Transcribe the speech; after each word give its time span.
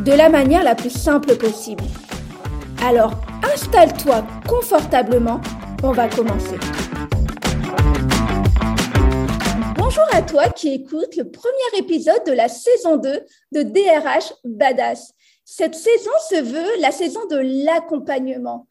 de 0.00 0.12
la 0.12 0.28
manière 0.28 0.62
la 0.62 0.74
plus 0.74 0.90
simple 0.90 1.36
possible. 1.36 1.84
Alors 2.82 3.12
installe-toi 3.54 4.26
confortablement, 4.46 5.40
on 5.82 5.92
va 5.92 6.08
commencer. 6.08 6.56
Bonjour 9.76 10.04
à 10.12 10.20
toi 10.22 10.48
qui 10.50 10.74
écoute 10.74 11.16
le 11.16 11.30
premier 11.30 11.78
épisode 11.78 12.24
de 12.26 12.32
la 12.32 12.48
saison 12.48 12.96
2 12.96 13.20
de 13.52 13.62
DRH 13.62 14.34
Badass. 14.44 15.12
Cette 15.44 15.74
saison 15.74 16.10
se 16.28 16.42
veut 16.42 16.80
la 16.80 16.90
saison 16.90 17.20
de 17.30 17.64
l'accompagnement. 17.64 18.66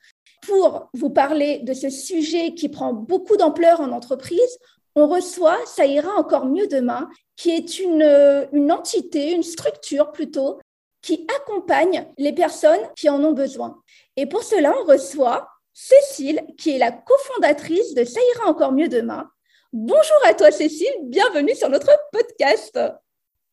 Pour 0.45 0.89
vous 0.93 1.09
parler 1.09 1.59
de 1.63 1.73
ce 1.73 1.89
sujet 1.89 2.53
qui 2.53 2.69
prend 2.69 2.93
beaucoup 2.93 3.35
d'ampleur 3.35 3.81
en 3.81 3.91
entreprise, 3.91 4.59
on 4.95 5.07
reçoit 5.07 5.57
Ça 5.65 5.85
ira 5.85 6.13
encore 6.17 6.45
mieux 6.45 6.67
demain, 6.67 7.09
qui 7.35 7.49
est 7.51 7.79
une, 7.79 8.47
une 8.53 8.71
entité, 8.71 9.33
une 9.33 9.43
structure 9.43 10.11
plutôt, 10.11 10.59
qui 11.05 11.27
accompagne 11.39 12.07
les 12.17 12.33
personnes 12.33 12.81
qui 12.95 13.09
en 13.09 13.23
ont 13.23 13.33
besoin. 13.33 13.79
Et 14.17 14.25
pour 14.25 14.43
cela, 14.43 14.73
on 14.81 14.85
reçoit 14.85 15.47
Cécile, 15.71 16.41
qui 16.57 16.71
est 16.71 16.79
la 16.79 16.91
cofondatrice 16.91 17.93
de 17.93 18.03
Ça 18.03 18.19
ira 18.35 18.49
encore 18.49 18.71
mieux 18.71 18.87
demain. 18.87 19.29
Bonjour 19.71 20.17
à 20.25 20.33
toi, 20.33 20.49
Cécile. 20.49 20.95
Bienvenue 21.03 21.53
sur 21.53 21.69
notre 21.69 21.91
podcast. 22.11 22.79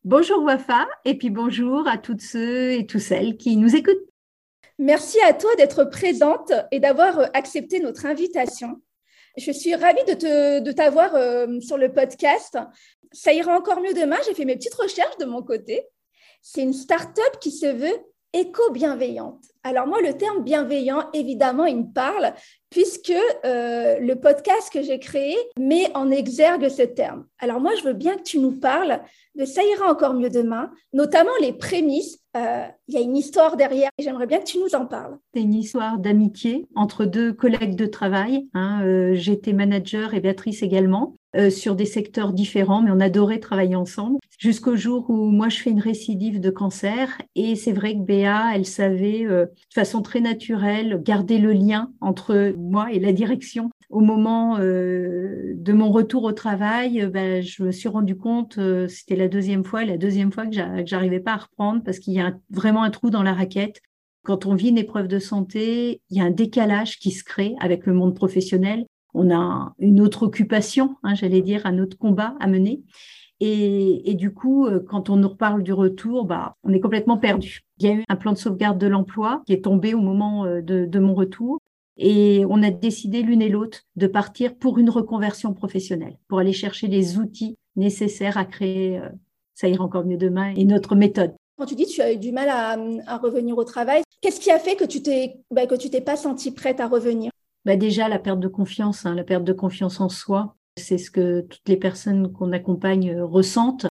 Bonjour, 0.02 0.42
Wafa. 0.42 0.88
Et 1.04 1.18
puis 1.18 1.28
bonjour 1.28 1.86
à 1.86 1.98
toutes 1.98 2.22
ceux 2.22 2.72
et 2.72 2.86
toutes 2.86 3.02
celles 3.02 3.36
qui 3.36 3.58
nous 3.58 3.76
écoutent. 3.76 4.08
Merci 4.78 5.20
à 5.20 5.34
toi 5.34 5.54
d'être 5.56 5.84
présente 5.84 6.52
et 6.70 6.80
d'avoir 6.80 7.28
accepté 7.34 7.80
notre 7.80 8.06
invitation. 8.06 8.80
Je 9.36 9.52
suis 9.52 9.74
ravie 9.74 10.04
de, 10.04 10.72
t'avoir 10.72 11.14
euh, 11.16 11.60
sur 11.60 11.76
le 11.76 11.92
podcast. 11.92 12.58
Ça 13.12 13.34
ira 13.34 13.54
encore 13.54 13.80
mieux 13.80 13.92
demain. 13.92 14.16
J'ai 14.24 14.32
fait 14.32 14.46
mes 14.46 14.56
petites 14.56 14.74
recherches 14.74 15.18
de 15.18 15.26
mon 15.26 15.42
côté. 15.42 15.86
C'est 16.42 16.62
une 16.62 16.72
start-up 16.72 17.38
qui 17.40 17.52
se 17.52 17.66
veut 17.66 17.98
éco-bienveillante. 18.32 19.44
Alors 19.62 19.86
moi, 19.86 20.00
le 20.00 20.14
terme 20.14 20.42
bienveillant, 20.42 21.04
évidemment, 21.12 21.66
il 21.66 21.76
me 21.78 21.92
parle 21.92 22.32
puisque 22.70 23.12
euh, 23.44 23.98
le 24.00 24.14
podcast 24.16 24.72
que 24.72 24.82
j'ai 24.82 24.98
créé 24.98 25.36
met 25.58 25.94
en 25.94 26.10
exergue 26.10 26.68
ce 26.68 26.82
terme. 26.82 27.26
Alors 27.38 27.60
moi, 27.60 27.72
je 27.78 27.84
veux 27.84 27.92
bien 27.92 28.16
que 28.16 28.22
tu 28.22 28.38
nous 28.38 28.52
parles 28.52 29.00
de 29.34 29.44
Ça 29.44 29.62
ira 29.62 29.90
encore 29.90 30.14
mieux 30.14 30.30
demain, 30.30 30.70
notamment 30.92 31.30
les 31.40 31.52
prémices. 31.52 32.18
Euh, 32.36 32.64
il 32.88 32.94
y 32.94 32.96
a 32.96 33.00
une 33.00 33.16
histoire 33.16 33.56
derrière 33.56 33.90
et 33.98 34.02
j'aimerais 34.02 34.26
bien 34.26 34.38
que 34.38 34.46
tu 34.46 34.58
nous 34.58 34.74
en 34.74 34.86
parles. 34.86 35.16
C'est 35.34 35.42
une 35.42 35.54
histoire 35.54 35.98
d'amitié 35.98 36.66
entre 36.74 37.04
deux 37.04 37.32
collègues 37.32 37.76
de 37.76 37.86
travail. 37.86 38.48
Hein, 38.54 38.82
euh, 38.84 39.14
J'étais 39.14 39.52
manager 39.52 40.14
et 40.14 40.20
Béatrice 40.20 40.62
également. 40.62 41.14
Euh, 41.34 41.48
sur 41.48 41.74
des 41.74 41.86
secteurs 41.86 42.34
différents, 42.34 42.82
mais 42.82 42.90
on 42.90 43.00
adorait 43.00 43.38
travailler 43.38 43.74
ensemble 43.74 44.18
jusqu'au 44.38 44.76
jour 44.76 45.08
où 45.08 45.30
moi 45.30 45.48
je 45.48 45.60
fais 45.60 45.70
une 45.70 45.80
récidive 45.80 46.40
de 46.40 46.50
cancer 46.50 47.08
et 47.34 47.56
c'est 47.56 47.72
vrai 47.72 47.94
que 47.94 48.00
Béa, 48.00 48.50
elle 48.54 48.66
savait 48.66 49.24
euh, 49.24 49.46
de 49.46 49.74
façon 49.74 50.02
très 50.02 50.20
naturelle 50.20 51.00
garder 51.02 51.38
le 51.38 51.52
lien 51.52 51.90
entre 52.02 52.54
moi 52.58 52.92
et 52.92 53.00
la 53.00 53.14
direction. 53.14 53.70
Au 53.88 54.00
moment 54.00 54.58
euh, 54.58 55.54
de 55.56 55.72
mon 55.72 55.90
retour 55.90 56.24
au 56.24 56.32
travail, 56.32 57.08
ben, 57.10 57.42
je 57.42 57.62
me 57.62 57.72
suis 57.72 57.88
rendu 57.88 58.14
compte, 58.14 58.58
c'était 58.88 59.16
la 59.16 59.28
deuxième 59.28 59.64
fois, 59.64 59.86
la 59.86 59.96
deuxième 59.96 60.32
fois 60.32 60.46
que 60.46 60.54
j'arrivais 60.84 61.20
pas 61.20 61.32
à 61.32 61.36
reprendre 61.36 61.82
parce 61.82 61.98
qu'il 61.98 62.12
y 62.12 62.20
a 62.20 62.34
vraiment 62.50 62.82
un 62.82 62.90
trou 62.90 63.08
dans 63.08 63.22
la 63.22 63.32
raquette. 63.32 63.80
Quand 64.22 64.44
on 64.44 64.54
vit 64.54 64.68
une 64.68 64.78
épreuve 64.78 65.08
de 65.08 65.18
santé, 65.18 66.02
il 66.10 66.18
y 66.18 66.20
a 66.20 66.24
un 66.24 66.30
décalage 66.30 66.98
qui 66.98 67.10
se 67.10 67.24
crée 67.24 67.54
avec 67.58 67.86
le 67.86 67.94
monde 67.94 68.14
professionnel 68.14 68.84
on 69.14 69.30
a 69.34 69.74
une 69.78 70.00
autre 70.00 70.24
occupation, 70.24 70.96
hein, 71.02 71.14
j'allais 71.14 71.42
dire, 71.42 71.66
un 71.66 71.78
autre 71.78 71.98
combat 71.98 72.34
à 72.40 72.46
mener. 72.46 72.82
Et, 73.44 74.14
du 74.14 74.32
coup, 74.32 74.66
euh, 74.66 74.78
quand 74.78 75.10
on 75.10 75.16
nous 75.16 75.28
reparle 75.28 75.64
du 75.64 75.72
retour, 75.72 76.26
bah, 76.26 76.54
on 76.62 76.72
est 76.72 76.78
complètement 76.78 77.18
perdu. 77.18 77.62
Il 77.80 77.86
y 77.86 77.90
a 77.90 77.94
eu 77.94 78.04
un 78.08 78.14
plan 78.14 78.32
de 78.32 78.38
sauvegarde 78.38 78.78
de 78.78 78.86
l'emploi 78.86 79.42
qui 79.46 79.52
est 79.52 79.64
tombé 79.64 79.94
au 79.94 80.00
moment 80.00 80.44
euh, 80.44 80.60
de, 80.62 80.98
mon 81.00 81.12
retour. 81.12 81.58
Et 81.96 82.44
on 82.48 82.62
a 82.62 82.70
décidé 82.70 83.20
l'une 83.22 83.42
et 83.42 83.48
l'autre 83.48 83.80
de 83.96 84.06
partir 84.06 84.54
pour 84.54 84.78
une 84.78 84.90
reconversion 84.90 85.54
professionnelle, 85.54 86.16
pour 86.28 86.38
aller 86.38 86.52
chercher 86.52 86.86
les 86.86 87.18
outils 87.18 87.56
nécessaires 87.74 88.38
à 88.38 88.44
créer, 88.44 89.00
euh, 89.00 89.08
ça 89.54 89.66
ira 89.66 89.84
encore 89.84 90.04
mieux 90.04 90.16
demain, 90.16 90.54
et 90.56 90.64
notre 90.64 90.94
méthode. 90.94 91.34
Quand 91.58 91.66
tu 91.66 91.74
dis 91.74 91.86
que 91.86 91.90
tu 91.90 92.00
as 92.00 92.12
eu 92.12 92.18
du 92.18 92.30
mal 92.30 92.48
à, 92.48 93.18
revenir 93.18 93.58
au 93.58 93.64
travail, 93.64 94.02
qu'est-ce 94.20 94.40
qui 94.40 94.52
a 94.52 94.60
fait 94.60 94.76
que 94.76 94.84
tu 94.84 95.02
t'es 95.02 95.40
bah, 95.50 95.66
que 95.66 95.74
tu 95.74 95.90
t'es 95.90 96.00
pas 96.00 96.16
sentie 96.16 96.52
prête 96.52 96.78
à 96.78 96.86
revenir? 96.86 97.32
Bah 97.64 97.76
déjà 97.76 98.08
la 98.08 98.18
perte 98.18 98.40
de 98.40 98.48
confiance, 98.48 99.06
hein, 99.06 99.14
la 99.14 99.24
perte 99.24 99.44
de 99.44 99.52
confiance 99.52 100.00
en 100.00 100.08
soi, 100.08 100.56
c'est 100.76 100.98
ce 100.98 101.10
que 101.10 101.42
toutes 101.42 101.68
les 101.68 101.76
personnes 101.76 102.32
qu'on 102.32 102.52
accompagne 102.52 103.10
euh, 103.10 103.24
ressentent. 103.24 103.86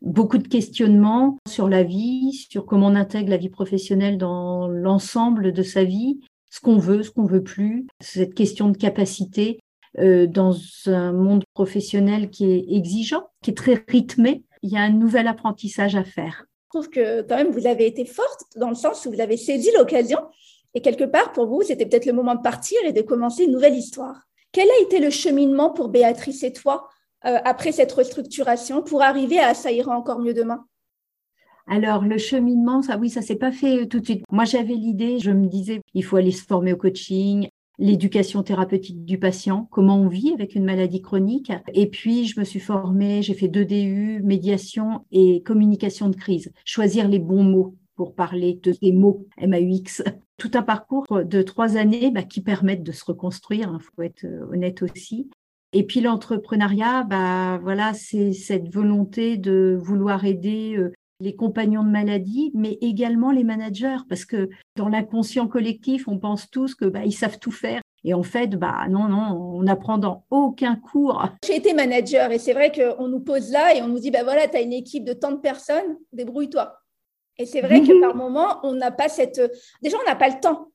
Beaucoup 0.00 0.38
de 0.38 0.48
questionnements 0.48 1.38
sur 1.48 1.68
la 1.68 1.82
vie, 1.82 2.32
sur 2.50 2.66
comment 2.66 2.88
on 2.88 2.94
intègre 2.94 3.30
la 3.30 3.38
vie 3.38 3.48
professionnelle 3.48 4.18
dans 4.18 4.68
l'ensemble 4.68 5.52
de 5.52 5.62
sa 5.62 5.84
vie, 5.84 6.20
ce 6.50 6.60
qu'on 6.60 6.76
veut, 6.76 7.02
ce 7.02 7.10
qu'on 7.10 7.24
veut 7.24 7.42
plus, 7.42 7.86
cette 8.00 8.34
question 8.34 8.68
de 8.68 8.76
capacité 8.76 9.60
euh, 9.98 10.26
dans 10.26 10.54
un 10.86 11.12
monde 11.12 11.44
professionnel 11.54 12.28
qui 12.28 12.44
est 12.44 12.64
exigeant, 12.68 13.28
qui 13.42 13.52
est 13.52 13.56
très 13.56 13.82
rythmé. 13.88 14.44
Il 14.62 14.70
y 14.70 14.76
a 14.76 14.82
un 14.82 14.90
nouvel 14.90 15.26
apprentissage 15.26 15.94
à 15.96 16.04
faire. 16.04 16.44
Je 16.64 16.80
trouve 16.80 16.90
que 16.90 17.22
quand 17.22 17.36
même 17.36 17.52
vous 17.52 17.66
avez 17.66 17.86
été 17.86 18.04
forte 18.04 18.42
dans 18.56 18.68
le 18.68 18.74
sens 18.74 19.06
où 19.06 19.12
vous 19.12 19.20
avez 19.20 19.36
saisi 19.36 19.70
l'occasion 19.76 20.18
et 20.74 20.80
quelque 20.80 21.04
part, 21.04 21.32
pour 21.32 21.46
vous, 21.46 21.62
c'était 21.62 21.86
peut-être 21.86 22.06
le 22.06 22.12
moment 22.12 22.34
de 22.34 22.42
partir 22.42 22.78
et 22.84 22.92
de 22.92 23.02
commencer 23.02 23.44
une 23.44 23.52
nouvelle 23.52 23.76
histoire. 23.76 24.22
Quel 24.52 24.68
a 24.68 24.82
été 24.82 25.00
le 25.00 25.10
cheminement 25.10 25.70
pour 25.70 25.88
Béatrice 25.88 26.42
et 26.42 26.52
toi 26.52 26.88
euh, 27.24 27.38
après 27.44 27.72
cette 27.72 27.92
restructuration 27.92 28.82
pour 28.82 29.02
arriver 29.02 29.38
à 29.38 29.54
ça 29.54 29.72
ira 29.72 29.96
encore 29.96 30.20
mieux 30.20 30.34
demain? 30.34 30.66
Alors 31.66 32.04
le 32.04 32.18
cheminement, 32.18 32.82
ça 32.82 32.98
oui, 32.98 33.08
ça 33.08 33.22
s'est 33.22 33.36
pas 33.36 33.52
fait 33.52 33.86
tout 33.86 34.00
de 34.00 34.04
suite. 34.04 34.24
Moi 34.30 34.44
j'avais 34.44 34.74
l'idée, 34.74 35.18
je 35.18 35.30
me 35.30 35.46
disais 35.46 35.80
il 35.94 36.04
faut 36.04 36.16
aller 36.16 36.30
se 36.30 36.44
former 36.44 36.74
au 36.74 36.76
coaching, 36.76 37.48
l'éducation 37.78 38.42
thérapeutique 38.42 39.04
du 39.04 39.18
patient, 39.18 39.68
comment 39.70 39.96
on 39.96 40.08
vit 40.08 40.32
avec 40.32 40.54
une 40.54 40.64
maladie 40.64 41.02
chronique. 41.02 41.52
Et 41.72 41.88
puis, 41.88 42.26
je 42.26 42.38
me 42.38 42.44
suis 42.44 42.60
formée, 42.60 43.22
j'ai 43.22 43.34
fait 43.34 43.48
deux 43.48 43.64
DU, 43.64 44.20
médiation 44.22 45.04
et 45.10 45.42
communication 45.42 46.08
de 46.08 46.16
crise. 46.16 46.52
Choisir 46.64 47.08
les 47.08 47.18
bons 47.18 47.42
mots 47.42 47.74
pour 47.96 48.14
parler 48.14 48.60
de 48.62 48.72
ces 48.72 48.92
mots 48.92 49.26
MAUX. 49.40 50.02
Tout 50.36 50.50
un 50.54 50.62
parcours 50.62 51.06
de 51.10 51.42
trois 51.42 51.76
années 51.76 52.10
bah, 52.10 52.22
qui 52.22 52.40
permettent 52.40 52.82
de 52.82 52.92
se 52.92 53.04
reconstruire, 53.04 53.68
il 53.70 53.74
hein, 53.74 53.78
faut 53.78 54.02
être 54.02 54.24
euh, 54.24 54.46
honnête 54.52 54.82
aussi. 54.82 55.30
Et 55.72 55.84
puis 55.84 56.00
l'entrepreneuriat, 56.00 57.02
bah 57.02 57.58
voilà, 57.62 57.94
c'est 57.94 58.32
cette 58.32 58.72
volonté 58.72 59.36
de 59.36 59.76
vouloir 59.80 60.24
aider 60.24 60.76
euh, 60.76 60.92
les 61.20 61.34
compagnons 61.34 61.82
de 61.82 61.90
maladie, 61.90 62.52
mais 62.54 62.78
également 62.80 63.32
les 63.32 63.44
managers, 63.44 63.98
parce 64.08 64.24
que 64.24 64.50
dans 64.76 64.88
l'inconscient 64.88 65.48
collectif, 65.48 66.06
on 66.06 66.18
pense 66.18 66.50
tous 66.50 66.74
que 66.74 66.84
bah, 66.84 67.04
ils 67.04 67.12
savent 67.12 67.38
tout 67.38 67.50
faire. 67.50 67.80
Et 68.04 68.12
en 68.12 68.22
fait, 68.22 68.48
bah 68.48 68.86
non, 68.90 69.08
non, 69.08 69.56
on 69.56 69.62
n'apprend 69.62 69.96
dans 69.96 70.26
aucun 70.30 70.76
cours. 70.76 71.26
J'ai 71.44 71.56
été 71.56 71.72
manager 71.72 72.30
et 72.30 72.38
c'est 72.38 72.52
vrai 72.52 72.70
qu'on 72.70 73.08
nous 73.08 73.20
pose 73.20 73.50
là 73.50 73.74
et 73.74 73.82
on 73.82 73.88
nous 73.88 73.98
dit, 73.98 74.10
bah 74.10 74.24
voilà, 74.24 74.46
tu 74.46 74.56
as 74.56 74.60
une 74.60 74.74
équipe 74.74 75.04
de 75.04 75.14
tant 75.14 75.32
de 75.32 75.38
personnes, 75.38 75.96
débrouille-toi. 76.12 76.83
Et 77.38 77.46
c'est 77.46 77.60
vrai 77.60 77.80
que 77.80 78.00
par 78.00 78.14
moment, 78.14 78.60
on 78.62 78.72
n'a 78.72 78.90
pas 78.90 79.08
cette. 79.08 79.40
Déjà, 79.82 79.96
on 80.00 80.08
n'a 80.08 80.16
pas 80.16 80.28
le 80.28 80.40
temps. 80.40 80.70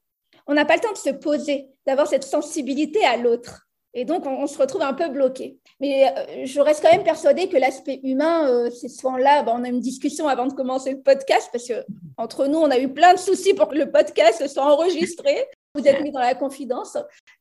On 0.47 0.53
n'a 0.53 0.65
pas 0.65 0.75
le 0.75 0.81
temps 0.81 0.91
de 0.91 0.97
se 0.97 1.11
poser, 1.11 1.67
d'avoir 1.85 2.07
cette 2.07 2.23
sensibilité 2.23 3.06
à 3.06 3.17
l'autre. 3.17 3.67
Et 3.94 4.06
donc, 4.06 4.25
on, 4.27 4.45
se 4.45 4.57
retrouve 4.57 4.83
un 4.83 4.94
peu 4.94 5.09
bloqué. 5.09 5.57
Mais 5.79 6.07
euh, 6.07 6.45
je 6.45 6.59
reste 6.59 6.83
quand 6.83 6.91
même 6.91 7.03
persuadée 7.03 7.50
que 7.50 7.57
l'aspect 7.57 8.00
humain, 8.03 8.47
euh, 8.47 8.69
c'est 8.69 8.88
souvent 8.88 9.17
là. 9.17 9.44
on 9.47 9.63
a 9.63 9.67
une 9.67 9.79
discussion 9.79 10.27
avant 10.27 10.45
de 10.45 10.53
commencer 10.53 10.91
le 10.91 11.01
podcast 11.01 11.50
parce 11.51 11.67
que 11.67 11.85
entre 12.17 12.45
nous, 12.45 12.59
on 12.59 12.69
a 12.69 12.77
eu 12.77 12.94
plein 12.94 13.13
de 13.13 13.19
soucis 13.19 13.56
pour 13.56 13.67
que 13.67 13.75
le 13.75 13.91
podcast 13.91 14.47
soit 14.47 14.63
enregistré 14.63 15.47
vous 15.75 15.88
êtes 15.88 16.01
mis 16.01 16.12
dans 16.12 16.19
la 16.19 16.36
confidence. 16.36 16.98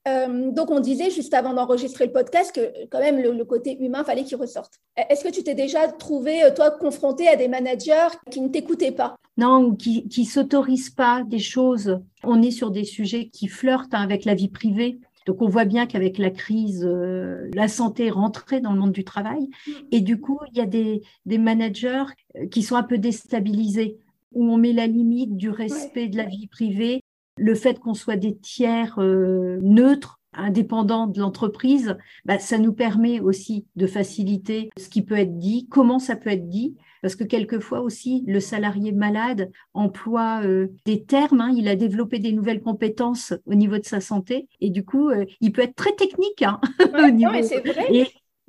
Euh, 0.07 0.51
donc, 0.51 0.71
on 0.71 0.81
disait 0.81 1.11
juste 1.11 1.35
avant 1.35 1.55
d'enregistrer 1.55 2.07
le 2.07 2.13
podcast 2.13 2.55
que 2.55 2.87
quand 2.91 3.01
même 3.01 3.21
le, 3.21 3.45
côté 3.45 3.79
humain 3.83 4.05
fallait 4.05 4.25
qu'il 4.25 4.37
ressorte. 4.37 4.75
Est-ce 4.97 5.25
que 5.25 5.33
tu 5.33 5.43
t'es 5.43 5.55
déjà 5.55 5.89
trouvé, 5.89 6.43
euh, 6.43 6.51
toi, 6.55 6.71
confronté 6.71 7.29
à 7.29 7.37
des 7.37 7.49
managers 7.49 8.09
qui 8.31 8.41
ne 8.41 8.49
t'écoutaient 8.49 8.93
pas? 8.93 9.17
Non, 9.37 9.65
ou 9.65 9.75
qui 9.75 10.05
ne 10.05 10.25
s'autorisent 10.25 10.91
pas 10.91 11.23
des 11.27 11.39
choses. 11.39 12.01
On 12.23 12.43
est 12.43 12.51
sur 12.51 12.71
des 12.71 12.85
sujets 12.85 13.29
qui 13.29 13.49
flirtent 13.49 13.95
hein, 13.95 14.03
avec 14.03 14.25
la 14.25 14.35
vie 14.35 14.49
privée. 14.49 14.99
Donc 15.27 15.43
on 15.43 15.49
voit 15.49 15.67
bien 15.67 15.87
qu'avec 15.87 16.17
la 16.17 16.31
crise, 16.31 16.85
euh, 16.87 17.51
la 17.53 17.69
santé 17.69 18.07
est 18.07 18.11
rentrée 18.11 18.61
dans 18.61 18.73
le 18.73 18.79
monde 18.79 18.93
du 18.93 19.05
travail. 19.05 19.49
Mm. 19.67 19.73
Et 19.93 20.01
du 20.01 20.21
coup, 20.21 20.39
il 20.53 20.59
y 20.59 20.61
a 20.61 20.67
des, 20.67 21.03
des 21.27 21.39
managers 21.39 22.05
qui 22.51 22.63
sont 22.63 22.77
un 22.77 22.83
peu 22.83 22.99
déstabilisés 22.99 23.99
où 24.33 24.51
on 24.51 24.57
met 24.57 24.73
la 24.73 24.87
limite 24.87 25.37
du 25.37 25.51
respect 25.51 26.09
de 26.09 26.17
la 26.17 26.25
vie 26.25 26.47
privée, 26.47 27.03
le 27.39 27.55
fait 27.55 27.79
qu'on 27.79 27.95
soit 27.95 28.17
des 28.17 28.37
tiers 28.37 28.99
euh, 28.99 29.59
neutres, 29.63 30.19
indépendants 30.35 31.07
de 31.07 31.21
l'entreprise, 31.21 31.97
bah, 32.25 32.39
ça 32.39 32.59
nous 32.59 32.73
permet 32.73 33.21
aussi 33.21 33.67
de 33.77 33.87
faciliter 33.87 34.71
ce 34.79 34.89
qui 34.89 35.03
peut 35.03 35.17
être 35.17 35.39
dit, 35.39 35.67
comment 35.71 35.99
ça 35.99 36.17
peut 36.17 36.31
être 36.31 36.49
dit, 36.49 36.77
parce 37.03 37.17
que 37.17 37.25
quelquefois 37.25 37.81
aussi, 37.81 38.25
le 38.27 38.41
salarié 38.41 38.93
malade 38.93 39.51
emploie 39.75 40.43
euh, 40.45 40.69
des 40.85 41.05
termes, 41.05 41.41
hein, 41.41 41.53
il 41.57 41.69
a 41.69 41.77
développé 41.77 42.19
des 42.19 42.33
nouvelles 42.33 42.63
compétences 42.63 43.35
au 43.47 43.55
niveau 43.55 43.79
de 43.79 43.85
sa 43.85 44.01
santé, 44.01 44.49
et 44.61 44.71
du 44.71 44.85
coup, 44.85 45.09
euh, 45.11 45.25
il 45.41 45.53
peut 45.53 45.63
être 45.63 45.77
très 45.77 45.93
technique 45.93 46.43
hein, 46.43 46.61
au 47.07 47.11
niveau. 47.11 47.33
vrai. 47.33 47.87
Et 47.91 48.07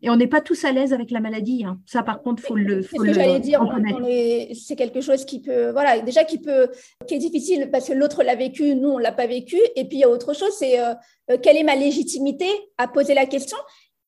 on 0.08 0.16
n'est 0.16 0.28
pas 0.28 0.42
tous 0.42 0.64
à 0.64 0.72
l'aise 0.72 0.94
avec 0.94 1.12
la 1.12 1.20
maladie. 1.20 1.66
Hein. 1.66 1.80
Ça, 1.86 2.04
par 2.04 2.22
contre, 2.22 2.42
faut 2.42 2.56
le. 2.56 2.82
C'est 2.82 2.96
ce 2.96 3.02
que 3.02 3.14
j'allais 3.14 3.40
dire. 3.40 3.62
C'est 4.54 4.76
quelque 4.76 5.02
chose 5.02 5.26
qui 5.26 5.42
peut, 5.42 5.72
voilà, 5.72 6.00
déjà 6.00 6.24
qui 6.24 6.38
peut, 6.40 6.70
qui 7.08 7.16
est 7.16 7.20
difficile 7.20 7.70
parce 7.72 7.88
que 7.88 7.94
l'autre 7.94 8.24
l'a 8.24 8.36
vécu, 8.36 8.76
nous 8.76 8.90
on 8.90 8.98
l'a 8.98 9.12
pas 9.12 9.28
vécu. 9.28 9.58
Et 9.76 9.86
puis 9.86 9.98
il 9.98 10.02
y 10.02 10.04
a 10.04 10.10
autre 10.10 10.34
chose, 10.34 10.54
c'est 10.58 10.80
euh, 10.80 10.94
euh, 11.32 11.38
quelle 11.42 11.58
est 11.58 11.64
ma 11.64 11.76
légitimité 11.76 12.48
à 12.78 12.88
poser 12.88 13.14
la 13.14 13.26
question? 13.26 13.58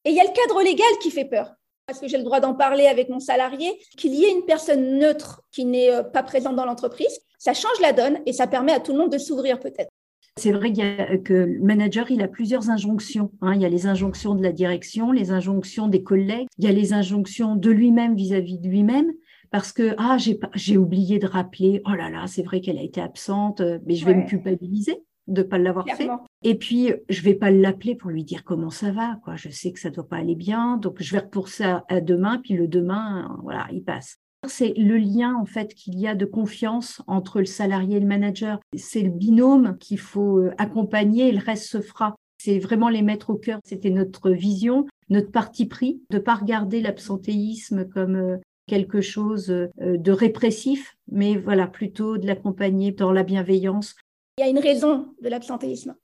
Et 0.05 0.11
il 0.11 0.15
y 0.15 0.19
a 0.19 0.23
le 0.23 0.29
cadre 0.29 0.61
légal 0.63 0.87
qui 1.01 1.11
fait 1.11 1.25
peur. 1.25 1.53
Parce 1.87 1.99
que 1.99 2.07
j'ai 2.07 2.17
le 2.17 2.23
droit 2.23 2.39
d'en 2.39 2.53
parler 2.53 2.87
avec 2.87 3.09
mon 3.09 3.19
salarié, 3.19 3.77
qu'il 3.97 4.13
y 4.13 4.23
ait 4.23 4.31
une 4.31 4.45
personne 4.45 4.97
neutre 4.97 5.41
qui 5.51 5.65
n'est 5.65 5.91
euh, 5.91 6.03
pas 6.03 6.23
présente 6.23 6.55
dans 6.55 6.65
l'entreprise, 6.65 7.19
ça 7.37 7.53
change 7.53 7.79
la 7.81 7.91
donne 7.91 8.19
et 8.25 8.33
ça 8.33 8.47
permet 8.47 8.71
à 8.71 8.79
tout 8.79 8.93
le 8.93 8.99
monde 8.99 9.11
de 9.11 9.17
s'ouvrir 9.17 9.59
peut-être. 9.59 9.89
C'est 10.37 10.51
vrai 10.51 10.71
que 10.71 11.33
le 11.33 11.59
manager, 11.59 12.09
il 12.09 12.21
a 12.21 12.27
plusieurs 12.27 12.69
injonctions. 12.69 13.31
Hein. 13.41 13.55
Il 13.55 13.61
y 13.61 13.65
a 13.65 13.69
les 13.69 13.85
injonctions 13.85 14.33
de 14.33 14.41
la 14.41 14.53
direction, 14.53 15.11
les 15.11 15.31
injonctions 15.31 15.87
des 15.87 16.03
collègues, 16.03 16.47
il 16.57 16.65
y 16.65 16.67
a 16.67 16.71
les 16.71 16.93
injonctions 16.93 17.55
de 17.55 17.69
lui-même 17.69 18.15
vis-à-vis 18.15 18.59
de 18.59 18.67
lui-même. 18.67 19.11
Parce 19.51 19.73
que 19.73 19.93
ah 19.97 20.15
j'ai 20.55 20.77
oublié 20.77 21.19
de 21.19 21.27
rappeler 21.27 21.81
oh 21.85 21.93
là 21.93 22.09
là 22.09 22.25
c'est 22.25 22.41
vrai 22.41 22.61
qu'elle 22.61 22.77
a 22.77 22.83
été 22.83 23.01
absente 23.01 23.59
euh, 23.59 23.79
mais 23.85 23.95
je 23.95 24.05
vais 24.05 24.15
me 24.15 24.25
culpabiliser 24.25 25.03
de 25.27 25.43
pas 25.43 25.57
l'avoir 25.57 25.85
fait 25.89 26.07
et 26.41 26.55
puis 26.55 26.93
je 27.09 27.21
vais 27.21 27.33
pas 27.33 27.51
l'appeler 27.51 27.95
pour 27.95 28.11
lui 28.11 28.23
dire 28.23 28.45
comment 28.45 28.69
ça 28.69 28.91
va 28.91 29.19
quoi 29.25 29.35
je 29.35 29.49
sais 29.49 29.73
que 29.73 29.79
ça 29.81 29.89
doit 29.89 30.07
pas 30.07 30.15
aller 30.15 30.35
bien 30.35 30.77
donc 30.77 31.01
je 31.01 31.11
vais 31.11 31.19
repousser 31.19 31.65
à 31.65 31.99
demain 31.99 32.39
puis 32.41 32.53
le 32.53 32.69
demain 32.69 33.37
voilà 33.43 33.67
il 33.73 33.83
passe 33.83 34.21
c'est 34.47 34.73
le 34.75 34.97
lien 34.97 35.35
en 35.35 35.45
fait 35.45 35.73
qu'il 35.73 35.99
y 35.99 36.07
a 36.07 36.15
de 36.15 36.25
confiance 36.25 37.01
entre 37.07 37.39
le 37.39 37.45
salarié 37.45 37.97
et 37.97 37.99
le 37.99 38.07
manager. 38.07 38.59
C'est 38.75 39.01
le 39.01 39.09
binôme 39.09 39.77
qu'il 39.77 39.99
faut 39.99 40.37
euh, 40.37 40.53
accompagner 40.57 41.29
et 41.29 41.31
le 41.31 41.43
reste 41.43 41.65
se 41.65 41.81
fera. 41.81 42.15
C'est 42.37 42.57
vraiment 42.57 42.89
les 42.89 43.03
mettre 43.03 43.29
au 43.29 43.35
cœur. 43.35 43.59
C'était 43.63 43.91
notre 43.91 44.31
vision, 44.31 44.87
notre 45.09 45.31
parti 45.31 45.67
pris, 45.67 46.01
de 46.09 46.17
pas 46.17 46.35
regarder 46.35 46.81
l'absentéisme 46.81 47.87
comme 47.87 48.15
euh, 48.15 48.37
quelque 48.67 49.01
chose 49.01 49.51
euh, 49.51 49.69
de 49.79 50.11
répressif, 50.11 50.95
mais 51.11 51.37
voilà, 51.37 51.67
plutôt 51.67 52.17
de 52.17 52.25
l'accompagner 52.25 52.91
dans 52.91 53.11
la 53.11 53.23
bienveillance. 53.23 53.95
Il 54.37 54.41
y 54.41 54.47
a 54.47 54.49
une 54.49 54.59
raison 54.59 55.13
de 55.21 55.29
l'absentéisme. 55.29 55.95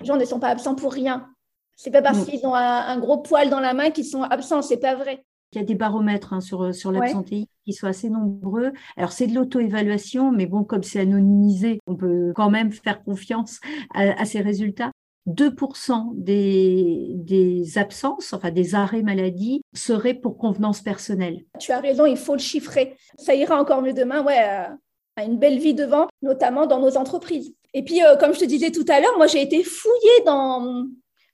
Les 0.00 0.06
gens 0.06 0.16
ne 0.16 0.24
sont 0.24 0.40
pas 0.40 0.48
absents 0.48 0.74
pour 0.74 0.92
rien. 0.92 1.28
C'est 1.76 1.90
pas 1.90 2.02
parce 2.02 2.24
qu'ils 2.24 2.44
ont 2.46 2.54
un, 2.54 2.98
gros 2.98 3.18
poil 3.18 3.50
dans 3.50 3.60
la 3.60 3.74
main 3.74 3.90
qu'ils 3.90 4.06
sont 4.06 4.22
absents, 4.22 4.62
c'est 4.62 4.78
pas 4.78 4.94
vrai. 4.94 5.24
Il 5.52 5.58
y 5.58 5.60
a 5.60 5.64
des 5.64 5.74
baromètres 5.74 6.32
hein, 6.32 6.40
sur, 6.40 6.74
sur 6.74 6.90
l'absentéisme 6.90 7.46
qui 7.66 7.72
sont 7.72 7.88
assez 7.88 8.08
nombreux. 8.08 8.72
Alors, 8.96 9.12
c'est 9.12 9.26
de 9.26 9.34
l'auto-évaluation, 9.34 10.30
mais 10.30 10.46
bon, 10.46 10.64
comme 10.64 10.84
c'est 10.84 11.00
anonymisé, 11.00 11.80
on 11.86 11.96
peut 11.96 12.32
quand 12.34 12.48
même 12.48 12.70
faire 12.70 13.02
confiance 13.02 13.60
à, 13.92 14.24
ces 14.24 14.40
résultats. 14.40 14.92
2% 15.28 16.12
des, 16.14 17.08
des, 17.16 17.78
absences, 17.78 18.32
enfin 18.32 18.52
des 18.52 18.76
arrêts 18.76 19.02
maladie, 19.02 19.62
seraient 19.74 20.14
pour 20.14 20.38
convenance 20.38 20.80
personnelle. 20.80 21.44
Tu 21.58 21.72
as 21.72 21.80
raison, 21.80 22.06
il 22.06 22.16
faut 22.16 22.34
le 22.34 22.38
chiffrer. 22.38 22.96
Ça 23.18 23.34
ira 23.34 23.60
encore 23.60 23.82
mieux 23.82 23.92
demain, 23.92 24.22
ouais, 24.24 24.38
à 24.38 24.70
euh, 25.18 25.24
une 25.26 25.36
belle 25.36 25.58
vie 25.58 25.74
devant, 25.74 26.06
notamment 26.22 26.66
dans 26.66 26.78
nos 26.78 26.96
entreprises. 26.96 27.52
Et 27.74 27.82
puis, 27.82 28.04
euh, 28.04 28.14
comme 28.16 28.34
je 28.34 28.38
te 28.38 28.44
disais 28.44 28.70
tout 28.70 28.84
à 28.88 29.00
l'heure, 29.00 29.16
moi, 29.16 29.26
j'ai 29.26 29.42
été 29.42 29.64
fouillée 29.64 30.24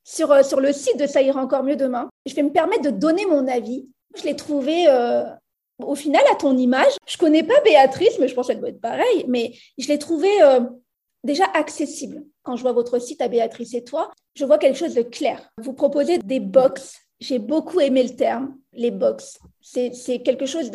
sur, 0.05 0.32
euh, 0.32 0.43
sur 0.43 0.61
le 0.61 0.73
site 0.73 0.99
de 0.99 1.06
Ça 1.06 1.20
ira 1.20 1.43
encore 1.43 1.62
mieux 1.62 1.76
demain. 1.76 2.08
Je 2.25 2.34
vais 2.34 2.43
me 2.43 2.50
permettre 2.50 2.84
de 2.84 2.90
donner 2.90 3.26
mon 3.26 3.46
avis. 3.46 3.87
Je 4.17 4.25
l'ai 4.25 4.37
trouvé 4.37 4.87
au 5.87 5.94
final, 5.94 6.23
à 6.31 6.34
ton 6.34 6.56
image, 6.56 6.93
je 7.06 7.17
connais 7.17 7.43
pas 7.43 7.61
Béatrice, 7.64 8.19
mais 8.19 8.29
je 8.29 8.34
pense 8.34 8.46
qu'elle 8.46 8.61
doit 8.61 8.69
être 8.69 8.81
pareille, 8.81 9.25
mais 9.29 9.52
je 9.79 9.88
l'ai 9.88 9.99
trouvé 9.99 10.29
euh, 10.43 10.61
déjà 11.25 11.44
accessible. 11.55 12.25
Quand 12.43 12.56
je 12.56 12.62
vois 12.62 12.73
votre 12.73 12.99
site 12.99 13.20
à 13.20 13.29
Béatrice 13.29 13.75
et 13.75 13.84
toi, 13.84 14.11
je 14.34 14.44
vois 14.44 14.58
quelque 14.58 14.79
chose 14.79 14.94
de 14.94 15.02
clair. 15.02 15.50
Vous 15.58 15.73
proposez 15.73 16.19
des 16.19 16.40
box. 16.40 16.99
J'ai 17.20 17.38
beaucoup 17.38 17.81
aimé 17.81 18.02
le 18.02 18.17
terme, 18.17 18.56
les 18.73 18.90
box. 18.90 19.38
C'est 19.61 20.23
quelque 20.25 20.46
chose 20.46 20.70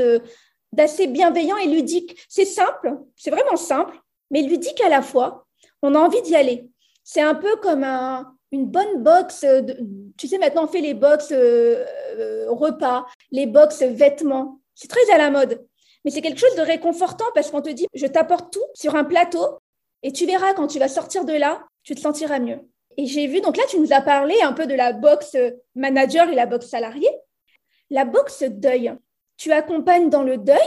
d'assez 0.71 1.07
bienveillant 1.07 1.57
et 1.57 1.67
ludique. 1.67 2.17
C'est 2.29 2.45
simple, 2.45 2.97
c'est 3.15 3.31
vraiment 3.31 3.57
simple, 3.57 3.99
mais 4.31 4.41
ludique 4.41 4.79
à 4.81 4.89
la 4.89 5.01
fois. 5.01 5.45
On 5.81 5.93
a 5.95 5.99
envie 5.99 6.21
d'y 6.21 6.35
aller. 6.35 6.69
C'est 7.03 7.21
un 7.21 7.35
peu 7.35 7.57
comme 7.57 7.83
une 8.51 8.65
bonne 8.65 9.03
box. 9.03 9.45
tu 10.17 10.27
sais, 10.27 10.37
maintenant, 10.37 10.65
on 10.65 10.67
fait 10.67 10.81
les 10.81 10.93
box 10.93 11.31
euh, 11.31 11.83
euh, 12.17 12.45
repas, 12.49 13.05
les 13.31 13.45
box 13.45 13.83
vêtements. 13.83 14.59
C'est 14.77 14.87
très 14.87 15.09
à 15.11 15.17
la 15.17 15.31
mode. 15.31 15.65
Mais 16.05 16.11
c'est 16.11 16.21
quelque 16.21 16.39
chose 16.39 16.55
de 16.55 16.61
réconfortant 16.61 17.25
parce 17.33 17.49
qu'on 17.49 17.61
te 17.61 17.69
dit, 17.69 17.87
je 17.95 18.05
t'apporte 18.05 18.53
tout 18.53 18.63
sur 18.75 18.95
un 18.95 19.03
plateau 19.03 19.57
et 20.03 20.11
tu 20.13 20.27
verras 20.27 20.53
quand 20.53 20.67
tu 20.67 20.77
vas 20.77 20.87
sortir 20.87 21.25
de 21.25 21.33
là, 21.33 21.65
tu 21.83 21.95
te 21.95 21.99
sentiras 21.99 22.39
mieux. 22.39 22.59
Et 22.95 23.07
j'ai 23.07 23.25
vu, 23.25 23.41
donc 23.41 23.57
là, 23.57 23.63
tu 23.67 23.79
nous 23.79 23.91
as 23.91 24.01
parlé 24.01 24.35
un 24.43 24.53
peu 24.53 24.67
de 24.67 24.75
la 24.75 24.93
boxe 24.93 25.35
manager 25.75 26.29
et 26.29 26.35
la 26.35 26.45
boxe 26.45 26.67
salariée. 26.67 27.09
La 27.89 28.05
boxe 28.05 28.43
deuil, 28.43 28.93
tu 29.37 29.51
accompagnes 29.51 30.11
dans 30.11 30.23
le 30.23 30.37
deuil 30.37 30.57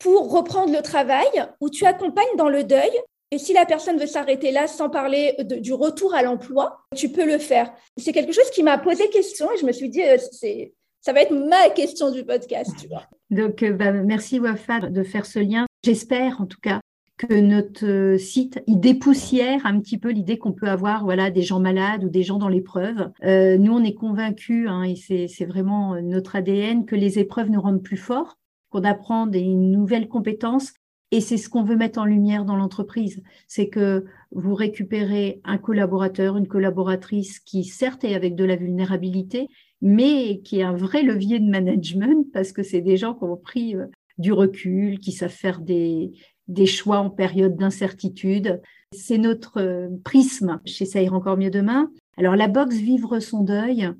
pour 0.00 0.32
reprendre 0.32 0.72
le 0.72 0.82
travail 0.82 1.28
ou 1.60 1.70
tu 1.70 1.86
accompagnes 1.86 2.36
dans 2.36 2.48
le 2.48 2.64
deuil 2.64 2.92
et 3.30 3.38
si 3.38 3.52
la 3.52 3.66
personne 3.66 3.98
veut 3.98 4.08
s'arrêter 4.08 4.50
là 4.50 4.66
sans 4.66 4.90
parler 4.90 5.36
du 5.38 5.72
retour 5.72 6.14
à 6.14 6.22
l'emploi, 6.22 6.80
tu 6.96 7.10
peux 7.10 7.24
le 7.24 7.38
faire. 7.38 7.72
C'est 7.96 8.12
quelque 8.12 8.32
chose 8.32 8.50
qui 8.50 8.64
m'a 8.64 8.78
posé 8.78 9.08
question 9.10 9.50
et 9.52 9.56
je 9.56 9.64
me 9.64 9.72
suis 9.72 9.88
dit, 9.88 10.02
euh, 10.02 10.18
c'est, 10.32 10.72
ça 11.00 11.12
va 11.12 11.22
être 11.22 11.32
ma 11.32 11.70
question 11.70 12.10
du 12.10 12.24
podcast, 12.24 12.70
tu 12.78 12.88
vois. 12.88 13.04
Donc, 13.30 13.62
euh, 13.62 13.72
bah, 13.72 13.92
merci 13.92 14.38
Wafa 14.38 14.80
de 14.80 15.02
faire 15.02 15.26
ce 15.26 15.38
lien. 15.38 15.66
J'espère 15.84 16.40
en 16.40 16.46
tout 16.46 16.60
cas 16.60 16.80
que 17.16 17.34
notre 17.34 17.86
euh, 17.86 18.18
site 18.18 18.62
il 18.66 18.80
dépoussière 18.80 19.64
un 19.66 19.78
petit 19.80 19.98
peu 19.98 20.10
l'idée 20.10 20.38
qu'on 20.38 20.52
peut 20.52 20.68
avoir 20.68 21.04
voilà 21.04 21.30
des 21.30 21.42
gens 21.42 21.60
malades 21.60 22.04
ou 22.04 22.08
des 22.08 22.22
gens 22.22 22.38
dans 22.38 22.48
l'épreuve. 22.48 23.10
Euh, 23.24 23.56
nous, 23.58 23.72
on 23.72 23.84
est 23.84 23.94
convaincus, 23.94 24.68
hein, 24.68 24.82
et 24.82 24.96
c'est 24.96 25.44
vraiment 25.44 26.00
notre 26.02 26.36
ADN, 26.36 26.84
que 26.84 26.96
les 26.96 27.18
épreuves 27.18 27.50
nous 27.50 27.60
rendent 27.60 27.82
plus 27.82 27.96
forts, 27.96 28.38
qu'on 28.70 28.84
apprend 28.84 29.26
des 29.26 29.44
nouvelles 29.44 30.08
compétences. 30.08 30.72
Et 31.12 31.20
c'est 31.20 31.36
ce 31.36 31.48
qu'on 31.48 31.64
veut 31.64 31.76
mettre 31.76 31.98
en 31.98 32.04
lumière 32.04 32.44
dans 32.44 32.56
l'entreprise, 32.56 33.22
c'est 33.48 33.68
que 33.68 34.04
vous 34.30 34.54
récupérez 34.54 35.40
un 35.44 35.58
collaborateur, 35.58 36.36
une 36.36 36.46
collaboratrice 36.46 37.40
qui 37.40 37.64
certes 37.64 38.04
est 38.04 38.14
avec 38.14 38.36
de 38.36 38.44
la 38.44 38.56
vulnérabilité, 38.56 39.48
mais 39.82 40.40
qui 40.44 40.60
est 40.60 40.62
un 40.62 40.76
vrai 40.76 41.02
levier 41.02 41.40
de 41.40 41.50
management 41.50 42.26
parce 42.32 42.52
que 42.52 42.62
c'est 42.62 42.80
des 42.80 42.96
gens 42.96 43.14
qui 43.14 43.24
ont 43.24 43.36
pris 43.36 43.74
euh, 43.74 43.86
du 44.18 44.32
recul, 44.32 45.00
qui 45.00 45.10
savent 45.10 45.30
faire 45.30 45.60
des, 45.60 46.12
des 46.46 46.66
choix 46.66 46.98
en 46.98 47.10
période 47.10 47.56
d'incertitude. 47.56 48.60
C'est 48.92 49.18
notre 49.18 49.60
euh, 49.60 49.88
prisme 50.04 50.60
chez 50.64 50.84
ira 51.02 51.16
encore 51.16 51.38
mieux 51.38 51.50
demain. 51.50 51.90
Alors 52.16 52.36
la 52.36 52.48
box 52.48 52.76
Vivre 52.76 53.18
son 53.18 53.42
deuil, 53.42 53.90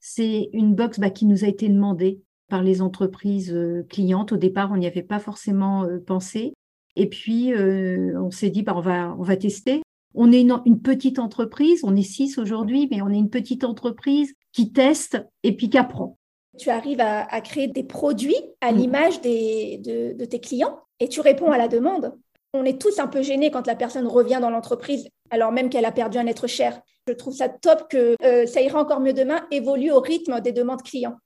c'est 0.00 0.48
une 0.52 0.74
box 0.74 0.98
bah, 0.98 1.10
qui 1.10 1.26
nous 1.26 1.44
a 1.44 1.48
été 1.48 1.68
demandée 1.68 2.20
par 2.48 2.62
les 2.62 2.82
entreprises 2.82 3.52
euh, 3.52 3.84
clientes. 3.88 4.32
Au 4.32 4.36
départ, 4.36 4.70
on 4.72 4.76
n'y 4.76 4.86
avait 4.86 5.02
pas 5.02 5.18
forcément 5.18 5.86
pensé. 6.06 6.54
Et 6.96 7.08
puis, 7.08 7.52
on 7.54 8.30
s'est 8.30 8.48
dit, 8.48 8.62
bah, 8.62 8.72
on, 8.74 8.80
va, 8.80 9.14
on 9.18 9.22
va 9.22 9.36
tester. 9.36 9.82
On 10.14 10.32
est 10.32 10.40
une, 10.40 10.80
petite 10.80 11.18
entreprise, 11.18 11.82
on 11.84 11.94
est 11.94 12.02
six 12.02 12.38
aujourd'hui, 12.38 12.88
mais 12.90 13.02
on 13.02 13.10
est 13.10 13.18
une 13.18 13.28
petite 13.28 13.64
entreprise 13.64 14.32
qui 14.52 14.72
teste 14.72 15.22
et 15.42 15.54
puis 15.54 15.68
qui 15.68 15.76
apprend. 15.76 16.16
Tu 16.58 16.70
arrives 16.70 17.02
à, 17.02 17.40
créer 17.42 17.68
des 17.68 17.84
produits 17.84 18.40
à 18.62 18.72
mm. 18.72 18.76
l'image 18.76 19.20
de, 19.20 20.14
de, 20.14 20.24
tes 20.24 20.40
clients 20.40 20.78
et 21.00 21.08
tu 21.08 21.20
réponds 21.20 21.50
à 21.50 21.58
la 21.58 21.68
demande. 21.68 22.14
On 22.54 22.64
est 22.64 22.80
tous 22.80 22.98
un 22.98 23.08
peu 23.08 23.20
gênés 23.20 23.50
quand 23.50 23.66
la 23.66 23.76
personne 23.76 24.06
revient 24.06 24.38
dans 24.40 24.48
l'entreprise 24.48 25.06
alors 25.30 25.52
même 25.52 25.70
qu'elle 25.70 25.84
a 25.84 25.92
perdu 25.92 26.18
un 26.18 26.26
être 26.26 26.46
cher. 26.46 26.80
Je 27.06 27.12
trouve 27.12 27.34
ça 27.34 27.48
top 27.48 27.88
que 27.88 28.16
euh, 28.22 28.46
ça 28.46 28.60
ira 28.60 28.80
encore 28.80 29.00
mieux 29.00 29.12
demain, 29.12 29.46
évolue 29.50 29.92
au 29.92 30.00
rythme 30.00 30.40
des 30.40 30.52
demandes 30.52 30.82
clients. 30.82 31.16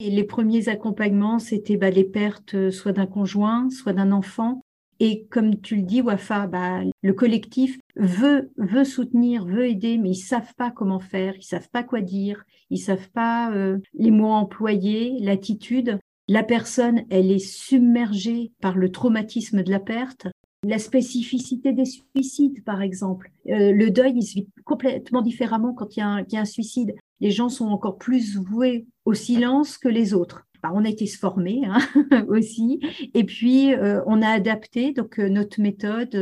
Les 0.00 0.24
premiers 0.24 0.68
accompagnements, 0.68 1.38
c'était 1.38 1.76
bah, 1.76 1.90
les 1.90 2.04
pertes 2.04 2.54
euh, 2.54 2.70
soit 2.70 2.92
d'un 2.92 3.06
conjoint, 3.06 3.70
soit 3.70 3.92
d'un 3.92 4.12
enfant. 4.12 4.62
Et 5.04 5.26
comme 5.30 5.60
tu 5.60 5.76
le 5.76 5.82
dis, 5.82 6.00
Wafa, 6.00 6.46
bah, 6.46 6.80
le 7.02 7.12
collectif 7.12 7.78
veut, 7.96 8.52
veut 8.56 8.84
soutenir, 8.84 9.44
veut 9.44 9.68
aider, 9.68 9.98
mais 9.98 10.10
ils 10.10 10.14
savent 10.14 10.54
pas 10.56 10.70
comment 10.70 11.00
faire, 11.00 11.34
ils 11.36 11.44
savent 11.44 11.68
pas 11.70 11.82
quoi 11.82 12.00
dire, 12.02 12.44
ils 12.70 12.78
savent 12.78 13.10
pas 13.10 13.52
euh, 13.52 13.78
les 13.94 14.10
mots 14.10 14.30
employés, 14.30 15.16
l'attitude. 15.20 15.98
La 16.28 16.44
personne, 16.44 17.02
elle 17.10 17.32
est 17.32 17.44
submergée 17.44 18.52
par 18.60 18.76
le 18.76 18.92
traumatisme 18.92 19.62
de 19.62 19.70
la 19.70 19.80
perte. 19.80 20.28
La 20.64 20.78
spécificité 20.78 21.72
des 21.72 21.84
suicides, 21.84 22.62
par 22.62 22.80
exemple. 22.80 23.32
Euh, 23.48 23.72
le 23.72 23.90
deuil, 23.90 24.12
il 24.14 24.22
se 24.22 24.34
vit 24.34 24.48
complètement 24.64 25.22
différemment 25.22 25.74
quand 25.74 25.96
il 25.96 26.00
y 26.00 26.02
a 26.02 26.40
un 26.40 26.44
suicide. 26.44 26.94
Les 27.22 27.30
gens 27.30 27.48
sont 27.48 27.68
encore 27.68 27.98
plus 27.98 28.36
voués 28.36 28.84
au 29.04 29.14
silence 29.14 29.78
que 29.78 29.88
les 29.88 30.12
autres. 30.12 30.44
on 30.64 30.84
a 30.84 30.88
été 30.88 31.06
se 31.06 31.16
former 31.16 31.62
hein, 31.64 31.78
aussi. 32.28 32.80
Et 33.14 33.22
puis, 33.22 33.72
euh, 33.72 34.02
on 34.06 34.20
a 34.22 34.28
adapté 34.28 34.92
donc 34.92 35.18
notre 35.18 35.60
méthode 35.60 36.16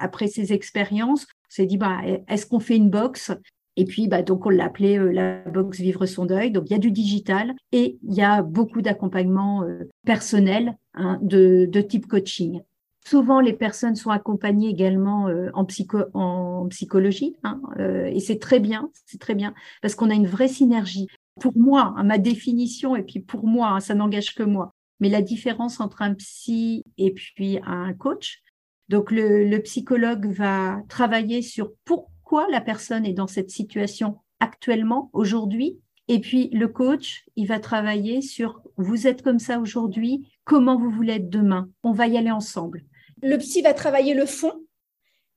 après 0.00 0.28
ces 0.28 0.54
expériences. 0.54 1.24
On 1.24 1.50
s'est 1.50 1.66
dit, 1.66 1.76
bah, 1.76 2.00
est-ce 2.26 2.46
qu'on 2.46 2.58
fait 2.58 2.76
une 2.76 2.88
box? 2.88 3.32
Et 3.76 3.84
puis, 3.84 4.08
bah, 4.08 4.22
donc, 4.22 4.46
on 4.46 4.48
l'a 4.48 4.64
appelé 4.64 4.98
la 5.12 5.42
box 5.42 5.78
Vivre 5.78 6.06
son 6.06 6.24
deuil. 6.24 6.50
Donc, 6.50 6.64
il 6.68 6.72
y 6.72 6.76
a 6.76 6.78
du 6.78 6.90
digital 6.90 7.54
et 7.72 7.98
il 8.02 8.14
y 8.14 8.22
a 8.22 8.40
beaucoup 8.40 8.80
d'accompagnement 8.80 9.62
personnel 10.06 10.74
hein, 10.94 11.18
de, 11.20 11.68
type 11.82 12.06
coaching. 12.06 12.62
Souvent, 13.06 13.38
les 13.38 13.52
personnes 13.52 13.94
sont 13.94 14.10
accompagnées 14.10 14.68
également 14.68 15.28
euh, 15.28 15.48
en, 15.54 15.64
psycho, 15.64 15.98
en 16.12 16.66
psychologie, 16.70 17.36
hein, 17.44 17.60
euh, 17.78 18.06
et 18.06 18.18
c'est 18.18 18.40
très 18.40 18.58
bien, 18.58 18.90
c'est 19.04 19.20
très 19.20 19.36
bien, 19.36 19.54
parce 19.80 19.94
qu'on 19.94 20.10
a 20.10 20.14
une 20.14 20.26
vraie 20.26 20.48
synergie. 20.48 21.06
Pour 21.40 21.56
moi, 21.56 21.94
hein, 21.96 22.02
ma 22.02 22.18
définition, 22.18 22.96
et 22.96 23.04
puis 23.04 23.20
pour 23.20 23.46
moi, 23.46 23.68
hein, 23.68 23.78
ça 23.78 23.94
n'engage 23.94 24.34
que 24.34 24.42
moi, 24.42 24.72
mais 24.98 25.08
la 25.08 25.22
différence 25.22 25.78
entre 25.78 26.02
un 26.02 26.14
psy 26.14 26.82
et 26.98 27.12
puis 27.12 27.60
un 27.64 27.94
coach. 27.94 28.42
Donc, 28.88 29.12
le 29.12 29.56
psychologue 29.58 30.26
va 30.26 30.82
travailler 30.88 31.42
sur 31.42 31.74
pourquoi 31.84 32.48
la 32.50 32.60
personne 32.60 33.06
est 33.06 33.12
dans 33.12 33.28
cette 33.28 33.50
situation 33.50 34.18
actuellement, 34.40 35.10
aujourd'hui, 35.12 35.78
et 36.08 36.18
puis 36.18 36.50
le 36.52 36.66
coach, 36.66 37.24
il 37.36 37.46
va 37.46 37.60
travailler 37.60 38.20
sur 38.20 38.62
vous 38.76 39.06
êtes 39.06 39.22
comme 39.22 39.38
ça 39.38 39.60
aujourd'hui, 39.60 40.28
comment 40.42 40.76
vous 40.76 40.90
voulez 40.90 41.14
être 41.14 41.30
demain. 41.30 41.68
On 41.84 41.92
va 41.92 42.08
y 42.08 42.18
aller 42.18 42.32
ensemble. 42.32 42.84
Le 43.26 43.38
psy 43.38 43.60
va 43.60 43.74
travailler 43.74 44.14
le 44.14 44.24
fond 44.24 44.52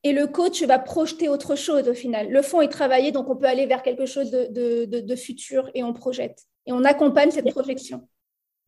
et 0.04 0.14
le 0.14 0.28
coach 0.28 0.62
va 0.64 0.78
projeter 0.78 1.28
autre 1.28 1.56
chose 1.56 1.88
au 1.88 1.94
final. 1.94 2.30
Le 2.30 2.42
fond 2.42 2.62
est 2.62 2.70
travaillé, 2.70 3.12
donc 3.12 3.30
on 3.30 3.36
peut 3.36 3.48
aller 3.48 3.66
vers 3.66 3.82
quelque 3.82 4.06
chose 4.06 4.32
de, 4.32 5.16
futur 5.16 5.70
et 5.74 5.84
on 5.84 5.92
projette. 5.94 6.44
Et 6.68 6.72
on 6.72 6.84
accompagne 6.84 7.32
cette 7.32 7.50
projection. 7.50 8.08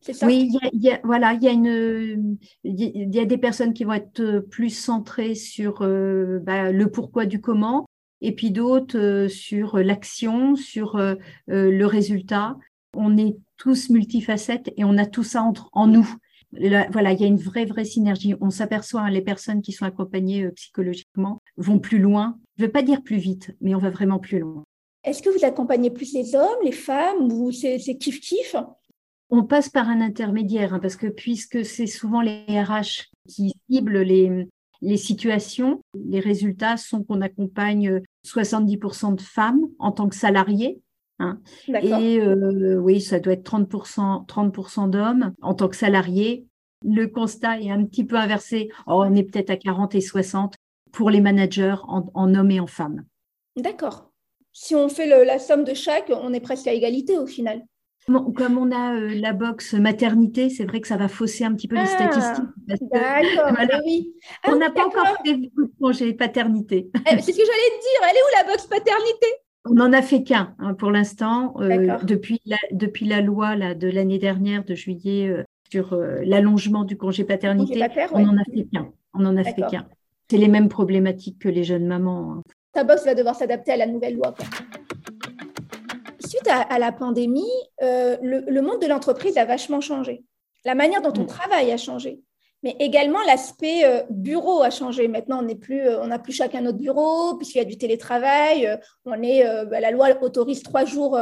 Ça? 0.00 0.26
Oui, 0.26 0.50
il 0.72 0.82
y 0.82 0.90
a, 0.90 1.00
voilà, 1.04 1.34
il 1.34 2.36
y 2.64 3.18
a 3.20 3.24
des 3.24 3.38
personnes 3.38 3.72
qui 3.72 3.84
vont 3.84 3.92
être 3.92 4.40
plus 4.50 4.70
centrées 4.70 5.36
sur 5.36 5.82
euh, 5.82 6.40
bah, 6.42 6.72
le 6.72 6.90
pourquoi 6.90 7.24
du 7.24 7.40
comment, 7.40 7.86
et 8.20 8.34
puis 8.34 8.50
d'autres 8.50 8.98
euh, 8.98 9.28
sur 9.28 9.78
l'action, 9.78 10.56
sur 10.56 10.96
euh, 10.96 11.14
le 11.46 11.84
résultat. 11.84 12.56
On 12.96 13.16
est 13.16 13.36
tous 13.56 13.90
multifacettes 13.90 14.72
et 14.76 14.82
on 14.82 14.98
a 14.98 15.06
tout 15.06 15.22
ça 15.22 15.48
en 15.72 15.86
nous 15.86 16.12
voilà, 16.52 17.12
il 17.12 17.20
y 17.20 17.24
a 17.24 17.28
une 17.28 17.38
vraie, 17.38 17.64
vraie 17.64 17.84
synergie. 17.84 18.34
On 18.40 18.50
s'aperçoit, 18.50 19.02
hein, 19.02 19.10
les 19.10 19.22
personnes 19.22 19.62
qui 19.62 19.72
sont 19.72 19.84
accompagnées 19.84 20.44
euh, 20.44 20.50
psychologiquement 20.52 21.40
vont 21.56 21.78
plus 21.78 21.98
loin. 21.98 22.38
Je 22.56 22.62
ne 22.62 22.66
veux 22.66 22.72
pas 22.72 22.82
dire 22.82 23.02
plus 23.02 23.16
vite, 23.16 23.56
mais 23.60 23.74
on 23.74 23.78
va 23.78 23.90
vraiment 23.90 24.18
plus 24.18 24.38
loin. 24.38 24.64
Est-ce 25.04 25.22
que 25.22 25.30
vous 25.30 25.44
accompagnez 25.44 25.90
plus 25.90 26.12
les 26.12 26.34
hommes, 26.34 26.62
les 26.62 26.72
femmes, 26.72 27.32
ou 27.32 27.50
c'est 27.50 27.76
kiff-kiff? 27.76 28.56
On 29.30 29.44
passe 29.44 29.68
par 29.68 29.88
un 29.88 30.00
intermédiaire, 30.00 30.74
hein, 30.74 30.78
parce 30.78 30.96
que 30.96 31.06
puisque 31.06 31.64
c'est 31.64 31.86
souvent 31.86 32.20
les 32.20 32.44
RH 32.48 33.08
qui 33.26 33.54
ciblent 33.68 34.02
les, 34.02 34.46
les 34.82 34.96
situations, 34.96 35.80
les 35.94 36.20
résultats 36.20 36.76
sont 36.76 37.02
qu'on 37.02 37.22
accompagne 37.22 38.02
70% 38.26 39.16
de 39.16 39.20
femmes 39.20 39.62
en 39.78 39.90
tant 39.90 40.08
que 40.08 40.14
salariés, 40.14 40.80
Hein. 41.22 41.40
Et 41.68 42.20
euh, 42.20 42.76
oui, 42.78 43.00
ça 43.00 43.20
doit 43.20 43.34
être 43.34 43.50
30%, 43.50 44.26
30 44.26 44.90
d'hommes 44.90 45.32
en 45.40 45.54
tant 45.54 45.68
que 45.68 45.76
salariés. 45.76 46.46
Le 46.84 47.06
constat 47.06 47.60
est 47.60 47.70
un 47.70 47.84
petit 47.84 48.04
peu 48.04 48.16
inversé. 48.16 48.68
Oh, 48.86 49.04
on 49.06 49.14
est 49.14 49.22
peut-être 49.22 49.50
à 49.50 49.56
40 49.56 49.94
et 49.94 50.00
60 50.00 50.54
pour 50.90 51.10
les 51.10 51.20
managers 51.20 51.76
en, 51.86 52.34
hommes 52.34 52.50
et 52.50 52.60
en 52.60 52.66
femmes. 52.66 53.04
D'accord. 53.56 54.10
Si 54.52 54.74
on 54.74 54.88
fait 54.88 55.06
la 55.06 55.38
somme 55.38 55.64
de 55.64 55.74
chaque, 55.74 56.10
on 56.10 56.32
est 56.32 56.40
presque 56.40 56.66
à 56.66 56.72
égalité 56.72 57.16
au 57.16 57.26
final. 57.26 57.62
Comme 58.06 58.58
on 58.58 58.72
a 58.72 58.96
euh, 58.96 59.14
la 59.14 59.32
box 59.32 59.74
maternité, 59.74 60.50
c'est 60.50 60.64
vrai 60.64 60.80
que 60.80 60.88
ça 60.88 60.96
va 60.96 61.06
fausser 61.06 61.44
un 61.44 61.54
petit 61.54 61.68
peu 61.68 61.76
les 61.76 61.82
ah, 61.82 61.86
statistiques. 61.86 62.48
D'accord, 62.66 63.80
oui. 63.86 64.12
on 64.48 64.56
n'a 64.56 64.70
pas 64.70 64.86
encore 64.86 65.16
fait 65.24 65.34
beaucoup 65.34 65.66
de 65.66 65.72
congés 65.80 66.12
paternité. 66.12 66.90
Eh, 66.94 67.20
c'est 67.20 67.32
ce 67.32 67.38
que 67.38 67.46
j'allais 67.46 67.78
te 67.78 67.80
dire. 67.80 68.10
Elle 68.10 68.16
est 68.16 68.20
où 68.20 68.44
la 68.44 68.52
box 68.52 68.66
paternité? 68.66 69.26
On 69.64 69.74
n'en 69.74 69.92
a 69.92 70.02
fait 70.02 70.22
qu'un 70.22 70.54
hein, 70.58 70.74
pour 70.74 70.90
l'instant. 70.90 71.54
Euh, 71.60 71.98
depuis, 72.02 72.40
la, 72.46 72.56
depuis 72.72 73.06
la 73.06 73.20
loi 73.20 73.54
là, 73.56 73.74
de 73.74 73.88
l'année 73.88 74.18
dernière, 74.18 74.64
de 74.64 74.74
juillet, 74.74 75.28
euh, 75.28 75.44
sur 75.70 75.92
euh, 75.92 76.20
l'allongement 76.24 76.84
du 76.84 76.96
congé 76.96 77.24
paternité, 77.24 77.80
on 78.12 78.20
n'en 78.20 78.36
a 78.36 78.44
fait 78.44 78.66
qu'un. 78.72 78.92
On 79.14 79.24
en 79.24 79.36
a 79.36 79.44
fait 79.44 79.62
qu'un. 79.70 79.86
C'est 80.30 80.38
les 80.38 80.48
mêmes 80.48 80.68
problématiques 80.68 81.38
que 81.38 81.48
les 81.48 81.64
jeunes 81.64 81.86
mamans. 81.86 82.32
Hein. 82.32 82.42
Ta 82.72 82.84
box 82.84 83.04
va 83.04 83.14
devoir 83.14 83.34
s'adapter 83.34 83.72
à 83.72 83.76
la 83.76 83.86
nouvelle 83.86 84.16
loi. 84.16 84.34
Suite 86.20 86.48
à, 86.48 86.78
la 86.78 86.92
pandémie, 86.92 87.50
le, 87.80 88.60
monde 88.60 88.80
de 88.80 88.86
l'entreprise 88.86 89.36
a 89.36 89.44
vachement 89.44 89.80
changé. 89.80 90.24
La 90.64 90.74
manière 90.74 91.02
dont 91.02 91.12
on 91.18 91.24
mm. 91.24 91.26
travaille 91.26 91.70
a 91.70 91.76
changé. 91.76 92.20
Mais 92.62 92.76
également, 92.78 93.20
l'aspect 93.26 93.84
euh, 93.84 94.02
bureau 94.08 94.62
a 94.62 94.70
changé. 94.70 95.08
Maintenant, 95.08 95.40
on 95.40 95.42
n'est 95.42 95.56
plus, 95.56 95.80
euh, 95.80 96.06
n'a 96.06 96.20
plus 96.20 96.32
chacun 96.32 96.60
notre 96.60 96.78
bureau, 96.78 97.36
puisqu'il 97.36 97.58
y 97.58 97.60
a 97.60 97.64
du 97.64 97.76
télétravail. 97.76 98.66
Euh, 98.66 98.76
on 99.04 99.20
est, 99.22 99.42
bah, 99.66 99.80
la 99.80 99.90
loi 99.90 100.10
autorise 100.22 100.62
trois 100.62 100.84
jours, 100.84 101.18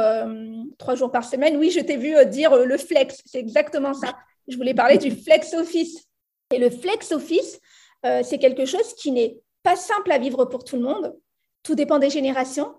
trois 0.77 0.95
jours 0.95 1.11
par 1.11 1.23
semaine. 1.23 1.57
Oui, 1.57 1.71
je 1.71 1.79
t'ai 1.79 1.97
vu 1.97 2.13
dire 2.27 2.55
le 2.55 2.77
flex. 2.77 3.21
C'est 3.25 3.39
exactement 3.39 3.93
ça. 3.93 4.15
Je 4.47 4.55
voulais 4.55 4.73
parler 4.73 4.97
du 4.97 5.11
flex 5.11 5.53
office. 5.53 6.07
Et 6.53 6.59
le 6.59 6.69
flex 6.69 7.11
office, 7.11 7.59
c'est 8.03 8.37
quelque 8.37 8.65
chose 8.65 8.93
qui 8.95 9.11
n'est 9.11 9.37
pas 9.63 9.75
simple 9.75 10.11
à 10.11 10.19
vivre 10.19 10.45
pour 10.45 10.63
tout 10.63 10.75
le 10.75 10.83
monde. 10.83 11.15
Tout 11.63 11.75
dépend 11.75 11.97
des 11.97 12.09
générations. 12.09 12.73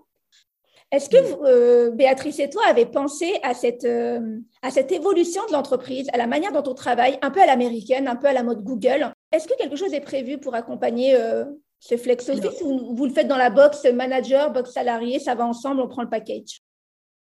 Est-ce 0.93 1.09
que 1.09 1.17
euh, 1.17 1.89
Béatrice 1.89 2.37
et 2.37 2.51
toi 2.51 2.61
avez 2.67 2.85
pensé 2.85 3.39
à 3.41 3.55
cette, 3.55 3.83
euh, 3.83 4.37
à 4.61 4.69
cette 4.69 4.91
évolution 4.91 5.41
de 5.47 5.53
l'entreprise, 5.53 6.07
à 6.13 6.17
la 6.17 6.27
manière 6.27 6.51
dont 6.51 6.69
on 6.69 6.75
travaille, 6.75 7.17
un 7.23 7.31
peu 7.31 7.41
à 7.41 7.47
l'américaine, 7.47 8.07
un 8.07 8.15
peu 8.15 8.27
à 8.27 8.33
la 8.33 8.43
mode 8.43 8.63
Google? 8.63 9.11
Est-ce 9.31 9.47
que 9.47 9.57
quelque 9.57 9.75
chose 9.75 9.91
est 9.95 10.01
prévu 10.01 10.37
pour 10.37 10.53
accompagner 10.53 11.15
euh, 11.15 11.45
ce 11.79 11.97
flex 11.97 12.29
office 12.29 12.61
ou 12.63 12.95
vous 12.95 13.05
le 13.05 13.11
faites 13.11 13.27
dans 13.27 13.37
la 13.37 13.49
box 13.49 13.85
manager, 13.85 14.53
box 14.53 14.71
salarié, 14.71 15.17
ça 15.17 15.33
va 15.33 15.47
ensemble, 15.47 15.81
on 15.81 15.87
prend 15.87 16.03
le 16.03 16.09
package? 16.09 16.61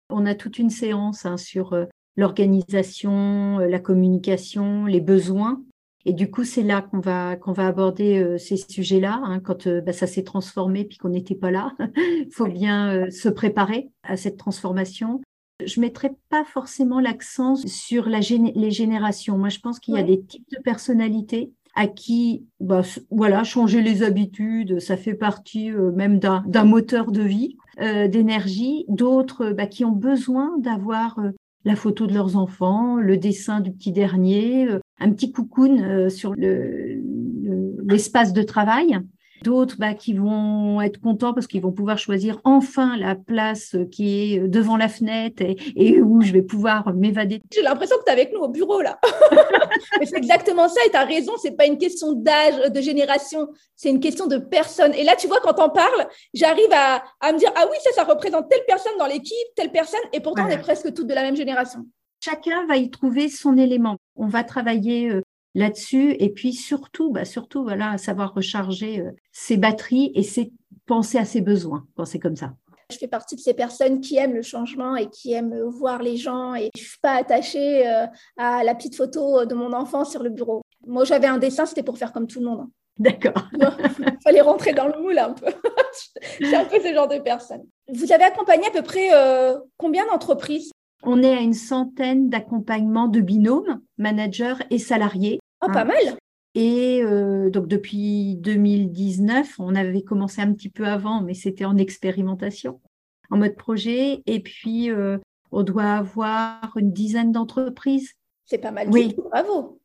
On 0.09 0.25
a 0.25 0.33
toute 0.33 0.57
une 0.57 0.71
séance 0.71 1.27
hein, 1.27 1.37
sur 1.37 1.77
l'organisation, 2.17 3.59
la 3.59 3.79
communication, 3.79 4.85
les 4.85 4.99
besoins 4.99 5.61
et 6.05 6.13
du 6.13 6.31
coup, 6.31 6.43
c'est 6.43 6.63
là 6.63 6.81
qu'on 6.81 6.99
va, 6.99 7.35
qu'on 7.35 7.51
va 7.51 7.67
aborder 7.67 8.19
euh, 8.19 8.37
ces 8.37 8.55
sujets-là, 8.57 9.19
hein, 9.23 9.39
quand 9.39 9.67
euh, 9.67 9.81
bah, 9.81 9.91
ça 9.91 10.07
s'est 10.07 10.23
transformé 10.23 10.85
puis 10.85 10.97
qu'on 10.97 11.09
n'était 11.09 11.35
pas 11.35 11.51
là. 11.51 11.73
Il 11.95 12.29
faut 12.31 12.47
bien 12.47 12.93
euh, 12.93 13.09
se 13.09 13.27
préparer 13.27 13.89
à 14.03 14.15
cette 14.15 14.37
transformation. 14.37 15.21
Je 15.65 15.79
ne 15.79 15.85
mettrai 15.85 16.11
pas 16.29 16.45
forcément 16.45 17.01
l'accent 17.01 17.55
sur 17.55 18.07
la 18.07 18.19
les 18.19 18.71
générations. 18.71 19.37
Moi, 19.37 19.49
je 19.49 19.59
pense 19.59 19.79
qu'il 19.79 19.95
y 19.95 19.99
a 19.99 20.03
des 20.03 20.21
types 20.21 20.47
de 20.51 20.61
personnalités 20.63 21.51
à 21.75 21.87
qui, 21.87 22.45
bah, 22.61 22.81
voilà, 23.11 23.43
changer 23.43 23.81
les 23.81 24.01
habitudes, 24.01 24.79
ça 24.79 24.95
fait 24.95 25.13
partie 25.13 25.69
même 25.71 26.17
d'un 26.17 26.63
moteur 26.63 27.11
de 27.11 27.21
vie, 27.21 27.57
d'énergie. 27.77 28.85
D'autres 28.87 29.51
bah, 29.51 29.67
qui 29.67 29.83
ont 29.83 29.91
besoin 29.91 30.57
d'avoir 30.59 31.19
la 31.65 31.75
photo 31.75 32.07
de 32.07 32.13
leurs 32.13 32.35
enfants, 32.35 32.97
le 32.97 33.17
dessin 33.17 33.59
du 33.59 33.71
petit 33.71 33.91
dernier, 33.91 34.67
euh, 34.67 34.79
un 34.99 35.11
petit 35.11 35.31
coucoun 35.31 35.81
euh, 35.81 36.09
sur 36.09 36.33
l'espace 36.35 38.33
de 38.33 38.43
travail. 38.43 38.99
D'autres 39.43 39.75
bah, 39.77 39.93
qui 39.93 40.13
vont 40.13 40.81
être 40.81 40.99
contents 40.99 41.33
parce 41.33 41.47
qu'ils 41.47 41.61
vont 41.61 41.71
pouvoir 41.71 41.97
choisir 41.97 42.39
enfin 42.43 42.97
la 42.97 43.15
place 43.15 43.75
qui 43.91 44.33
est 44.33 44.47
devant 44.47 44.77
la 44.77 44.89
fenêtre 44.89 45.43
et, 45.75 46.01
où 46.01 46.21
je 46.21 46.31
vais 46.31 46.41
pouvoir 46.41 46.93
m'évader. 46.93 47.41
J'ai 47.53 47.61
l'impression 47.61 47.97
que 47.97 48.03
tu 48.03 48.09
es 48.09 48.13
avec 48.13 48.33
nous 48.33 48.39
au 48.39 48.49
bureau 48.49 48.81
là. 48.81 48.99
Mais 49.99 50.05
c'est 50.05 50.17
exactement 50.17 50.67
ça 50.67 50.79
et 50.85 50.91
tu 50.91 50.97
as 50.97 51.05
raison, 51.05 51.33
c'est 51.41 51.55
pas 51.55 51.65
une 51.65 51.77
question 51.77 52.13
d'âge, 52.13 52.71
de 52.71 52.81
génération, 52.81 53.47
c'est 53.75 53.89
une 53.89 53.99
question 53.99 54.27
de 54.27 54.37
personne. 54.37 54.93
Et 54.93 55.03
là, 55.03 55.15
tu 55.17 55.27
vois, 55.27 55.39
quand 55.41 55.59
on 55.63 55.69
parle, 55.69 56.07
j'arrive 56.33 56.71
à, 56.71 57.31
me 57.31 57.37
dire 57.37 57.51
Ah 57.55 57.65
oui, 57.69 57.77
ça, 57.83 57.91
ça 57.91 58.03
représente 58.03 58.49
telle 58.49 58.63
personne 58.67 58.97
dans 58.97 59.07
l'équipe, 59.07 59.47
telle 59.55 59.71
personne, 59.71 59.99
et 60.13 60.19
pourtant 60.19 60.45
on 60.45 60.49
est 60.49 60.57
presque 60.57 60.93
toutes 60.93 61.07
de 61.07 61.13
la 61.13 61.23
même 61.23 61.35
génération. 61.35 61.85
Chacun 62.21 62.65
va 62.67 62.75
y 62.75 62.89
trouver 62.89 63.29
son 63.29 63.57
élément. 63.57 63.97
On 64.15 64.27
va 64.27 64.43
travailler 64.43 65.09
euh, 65.09 65.21
là-dessus. 65.55 66.15
Et 66.19 66.29
puis 66.29 66.53
surtout, 66.53 67.11
bah 67.11 67.25
surtout, 67.25 67.63
voilà, 67.63 67.97
savoir 67.97 68.33
recharger 68.33 69.01
euh, 69.01 69.11
ses 69.31 69.57
batteries 69.57 70.11
et 70.15 70.23
c'est 70.23 70.51
penser 70.85 71.17
à 71.17 71.25
ses 71.25 71.41
besoins 71.41 71.85
quand 71.95 72.05
c'est 72.05 72.19
comme 72.19 72.35
ça. 72.35 72.53
Je 72.91 72.97
fais 72.97 73.07
partie 73.07 73.35
de 73.35 73.39
ces 73.39 73.53
personnes 73.53 74.01
qui 74.01 74.17
aiment 74.17 74.33
le 74.33 74.41
changement 74.41 74.95
et 74.95 75.09
qui 75.09 75.33
aiment 75.33 75.61
voir 75.61 76.01
les 76.01 76.17
gens 76.17 76.55
et 76.55 76.71
je 76.75 76.81
suis 76.81 76.99
pas 77.01 77.13
attachée 77.13 77.87
euh, 77.87 78.07
à 78.37 78.63
la 78.63 78.73
petite 78.73 78.95
photo 78.95 79.45
de 79.45 79.53
mon 79.53 79.73
enfant 79.73 80.05
sur 80.05 80.23
le 80.23 80.31
bureau. 80.31 80.63
Moi, 80.87 81.03
j'avais 81.03 81.27
un 81.27 81.37
dessin, 81.37 81.67
c'était 81.67 81.83
pour 81.83 81.99
faire 81.99 82.11
comme 82.11 82.25
tout 82.25 82.39
le 82.39 82.47
monde. 82.47 82.67
D'accord. 82.97 83.47
Il 83.53 84.17
fallait 84.23 84.41
rentrer 84.41 84.73
dans 84.73 84.87
le 84.87 84.99
moule 84.99 85.19
un 85.19 85.33
peu. 85.33 85.45
c'est 86.39 86.55
un 86.55 86.65
peu 86.65 86.79
ce 86.79 86.93
genre 86.93 87.07
de 87.07 87.19
personne. 87.19 87.63
Vous 87.87 88.11
avez 88.11 88.23
accompagné 88.23 88.67
à 88.67 88.71
peu 88.71 88.81
près 88.81 89.09
euh, 89.13 89.57
combien 89.77 90.05
d'entreprises? 90.07 90.71
On 91.03 91.23
est 91.23 91.33
à 91.33 91.41
une 91.41 91.53
centaine 91.53 92.29
d'accompagnements 92.29 93.07
de 93.07 93.21
binômes, 93.21 93.81
managers 93.97 94.55
et 94.69 94.79
salariés. 94.79 95.39
Ah, 95.61 95.69
pas 95.69 95.85
mal. 95.85 96.17
Et 96.55 97.01
euh, 97.03 97.49
donc 97.49 97.67
depuis 97.67 98.35
2019, 98.37 99.59
on 99.59 99.75
avait 99.75 100.01
commencé 100.01 100.41
un 100.41 100.53
petit 100.53 100.69
peu 100.69 100.85
avant, 100.85 101.21
mais 101.21 101.33
c'était 101.33 101.65
en 101.65 101.77
expérimentation, 101.77 102.81
en 103.29 103.37
mode 103.37 103.55
projet. 103.55 104.21
Et 104.25 104.39
puis, 104.41 104.89
euh, 104.89 105.17
on 105.51 105.63
doit 105.63 105.91
avoir 105.91 106.71
une 106.75 106.91
dizaine 106.91 107.31
d'entreprises 107.31 108.13
C'est 108.45 108.57
pas 108.57 108.71
mal 108.71 108.89
oui. 108.89 109.09
du 109.09 109.15
tout, 109.15 109.23
bravo. 109.23 109.79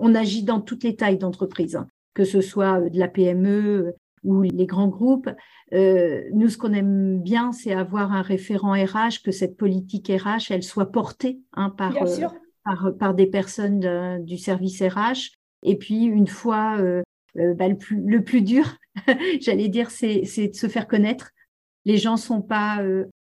On 0.00 0.14
agit 0.14 0.42
dans 0.42 0.60
toutes 0.60 0.84
les 0.84 0.96
tailles 0.96 1.18
d'entreprise, 1.18 1.76
hein, 1.76 1.88
que 2.14 2.24
ce 2.24 2.40
soit 2.40 2.80
de 2.80 2.98
la 2.98 3.08
PME 3.08 3.94
ou 4.28 4.42
les 4.42 4.66
grands 4.66 4.88
groupes. 4.88 5.30
Euh, 5.72 6.22
nous, 6.32 6.50
ce 6.50 6.58
qu'on 6.58 6.74
aime 6.74 7.20
bien, 7.20 7.50
c'est 7.50 7.72
avoir 7.72 8.12
un 8.12 8.20
référent 8.20 8.72
RH, 8.72 9.22
que 9.24 9.32
cette 9.32 9.56
politique 9.56 10.12
RH, 10.14 10.50
elle 10.50 10.62
soit 10.62 10.92
portée 10.92 11.40
hein, 11.54 11.70
par, 11.70 11.96
euh, 11.96 12.26
par, 12.62 12.90
par, 12.98 13.14
des 13.14 13.26
personnes 13.26 14.22
du 14.24 14.36
service 14.36 14.82
RH. 14.82 15.30
Et 15.62 15.76
puis, 15.76 16.04
une 16.04 16.26
fois, 16.26 16.76
euh, 16.78 17.02
bah, 17.34 17.68
le, 17.68 17.78
plus, 17.78 18.02
le 18.04 18.22
plus 18.22 18.42
dur, 18.42 18.76
j'allais 19.40 19.68
dire, 19.68 19.90
c'est 19.90 20.20
de 20.20 20.54
se 20.54 20.68
faire 20.68 20.86
connaître. 20.86 21.30
Les 21.86 21.96
gens 21.96 22.18
sont 22.18 22.42
pas 22.42 22.82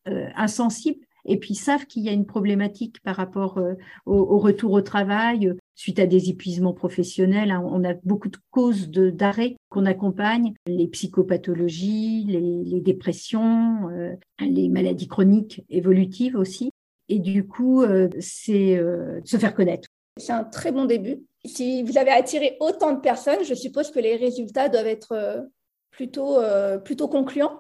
insensibles 0.05 1.03
et 1.25 1.38
puis 1.38 1.55
savent 1.55 1.86
qu'il 1.86 2.03
y 2.03 2.10
a 2.10 2.13
une 2.13 2.27
problématique 2.27 3.01
par 3.01 3.15
rapport 3.15 3.60
au, 4.05 4.13
au, 4.13 4.38
retour 4.38 4.72
au 4.72 4.81
travail 4.81 5.51
suite 5.82 5.98
à 5.98 6.06
des 6.06 6.30
épuisements 6.30 6.74
professionnels. 6.74 7.50
Hein. 7.50 7.64
On 7.66 7.84
a 7.84 7.96
beaucoup 8.04 8.30
de 8.30 8.38
causes 8.52 8.92
d'arrêt 8.92 9.56
qu'on 9.70 9.88
accompagne, 9.88 10.54
les 10.68 10.88
psychopathologies, 10.88 12.24
les, 12.28 12.82
dépressions, 12.82 13.90
euh, 13.90 14.14
les 14.40 14.70
maladies 14.70 15.08
chroniques 15.08 15.66
évolutives 15.70 16.36
aussi. 16.36 16.70
Et 17.10 17.18
du 17.18 17.48
coup, 17.48 17.82
euh, 17.82 18.10
c'est 18.20 18.78
euh, 18.78 19.22
se 19.26 19.38
faire 19.38 19.56
connaître. 19.56 19.88
C'est 20.18 20.34
un 20.34 20.44
très 20.44 20.72
bon 20.72 20.86
début. 20.86 21.24
Si 21.46 21.82
vous 21.82 21.98
avez 21.98 22.12
attiré 22.12 22.58
autant 22.60 22.94
de 22.94 23.00
personnes, 23.00 23.44
je 23.44 23.56
suppose 23.56 23.90
que 23.90 24.00
les 24.00 24.18
résultats 24.18 24.70
doivent 24.70 24.86
être 24.86 25.50
plutôt, 25.90 26.38
plutôt 26.86 27.08
concluants. 27.08 27.60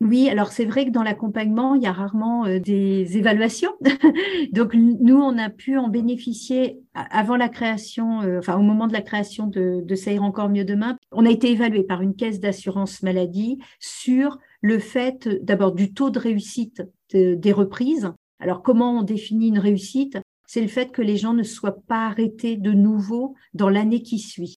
Oui, 0.00 0.30
alors 0.30 0.50
c'est 0.50 0.64
vrai 0.64 0.86
que 0.86 0.90
dans 0.90 1.02
l'accompagnement, 1.02 1.74
il 1.74 1.82
y 1.82 1.86
a 1.86 1.92
rarement 1.92 2.46
euh, 2.46 2.58
des 2.58 3.18
évaluations. 3.18 3.72
Donc 4.52 4.72
nous, 4.74 5.16
on 5.16 5.36
a 5.36 5.50
pu 5.50 5.76
en 5.76 5.88
bénéficier 5.88 6.80
avant 6.94 7.36
la 7.36 7.50
création, 7.50 8.22
euh, 8.22 8.38
enfin 8.38 8.56
au 8.56 8.62
moment 8.62 8.86
de 8.86 8.94
la 8.94 9.02
création 9.02 9.46
de, 9.46 9.82
de 9.84 9.94
Ça 9.94 10.10
ira 10.10 10.24
encore 10.24 10.48
mieux 10.48 10.64
demain. 10.64 10.96
On 11.12 11.26
a 11.26 11.30
été 11.30 11.50
évalué 11.50 11.82
par 11.82 12.00
une 12.00 12.16
caisse 12.16 12.40
d'assurance 12.40 13.02
maladie 13.02 13.58
sur 13.78 14.38
le 14.62 14.78
fait 14.78 15.28
d'abord 15.42 15.72
du 15.72 15.92
taux 15.92 16.08
de 16.08 16.18
réussite 16.18 16.82
des 17.12 17.52
reprises. 17.52 18.10
Alors 18.38 18.62
comment 18.62 19.00
on 19.00 19.02
définit 19.02 19.48
une 19.48 19.58
réussite? 19.58 20.16
C'est 20.46 20.62
le 20.62 20.68
fait 20.68 20.92
que 20.92 21.02
les 21.02 21.16
gens 21.18 21.34
ne 21.34 21.42
soient 21.42 21.82
pas 21.86 22.06
arrêtés 22.06 22.56
de 22.56 22.72
nouveau 22.72 23.34
dans 23.52 23.68
l'année 23.68 24.02
qui 24.02 24.18
suit. 24.18 24.56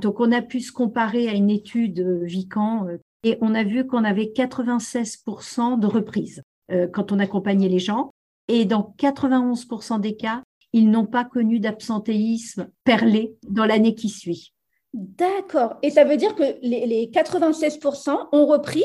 Donc, 0.00 0.20
on 0.20 0.32
a 0.32 0.42
pu 0.42 0.60
se 0.60 0.72
comparer 0.72 1.28
à 1.28 1.32
une 1.32 1.50
étude 1.50 2.00
euh, 2.00 2.24
Vican 2.24 2.86
et 3.24 3.38
on 3.40 3.54
a 3.54 3.64
vu 3.64 3.86
qu'on 3.86 4.04
avait 4.04 4.32
96% 4.34 5.80
de 5.80 5.86
reprises 5.86 6.42
euh, 6.70 6.86
quand 6.86 7.10
on 7.10 7.18
accompagnait 7.18 7.68
les 7.68 7.78
gens. 7.78 8.10
Et 8.48 8.66
dans 8.66 8.94
91% 8.98 10.00
des 10.00 10.14
cas, 10.16 10.42
ils 10.74 10.90
n'ont 10.90 11.06
pas 11.06 11.24
connu 11.24 11.58
d'absentéisme 11.58 12.68
perlé 12.84 13.34
dans 13.48 13.64
l'année 13.64 13.94
qui 13.94 14.10
suit. 14.10 14.52
D'accord. 14.92 15.76
Et 15.82 15.90
ça 15.90 16.04
veut 16.04 16.16
dire 16.16 16.34
que 16.34 16.42
les, 16.62 17.10
96% 17.12 18.28
ont 18.32 18.46
repris 18.46 18.84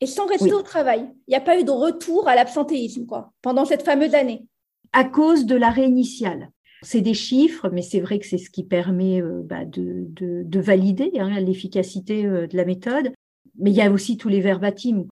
et 0.00 0.06
sont 0.06 0.26
restés 0.26 0.54
au 0.54 0.62
travail. 0.62 1.06
Il 1.28 1.30
n'y 1.30 1.36
a 1.36 1.40
pas 1.40 1.60
eu 1.60 1.64
de 1.64 1.70
retour 1.70 2.26
à 2.28 2.34
l'absentéisme 2.34 3.06
quoi, 3.06 3.32
pendant 3.42 3.64
cette 3.64 3.82
fameuse 3.82 4.14
année. 4.14 4.46
À 4.92 5.04
cause 5.04 5.44
de 5.44 5.54
l'arrêt 5.54 5.86
initial. 5.86 6.50
C'est 6.82 7.00
des 7.00 7.14
chiffres, 7.14 7.68
mais 7.70 7.82
c'est 7.82 8.00
vrai 8.00 8.18
que 8.18 8.26
c'est 8.26 8.38
ce 8.38 8.50
qui 8.50 8.62
permet 8.62 9.22
euh, 9.22 9.42
bah, 9.44 9.64
de, 9.64 10.60
valider 10.60 11.12
hein, 11.18 11.40
l'efficacité 11.40 12.26
euh, 12.26 12.46
de 12.46 12.56
la 12.56 12.64
méthode 12.64 13.12
mais 13.58 13.70
il 13.70 13.76
y 13.76 13.82
a 13.82 13.90
aussi 13.90 14.16
tous 14.16 14.28
les 14.28 14.40
verbatims. 14.40 15.06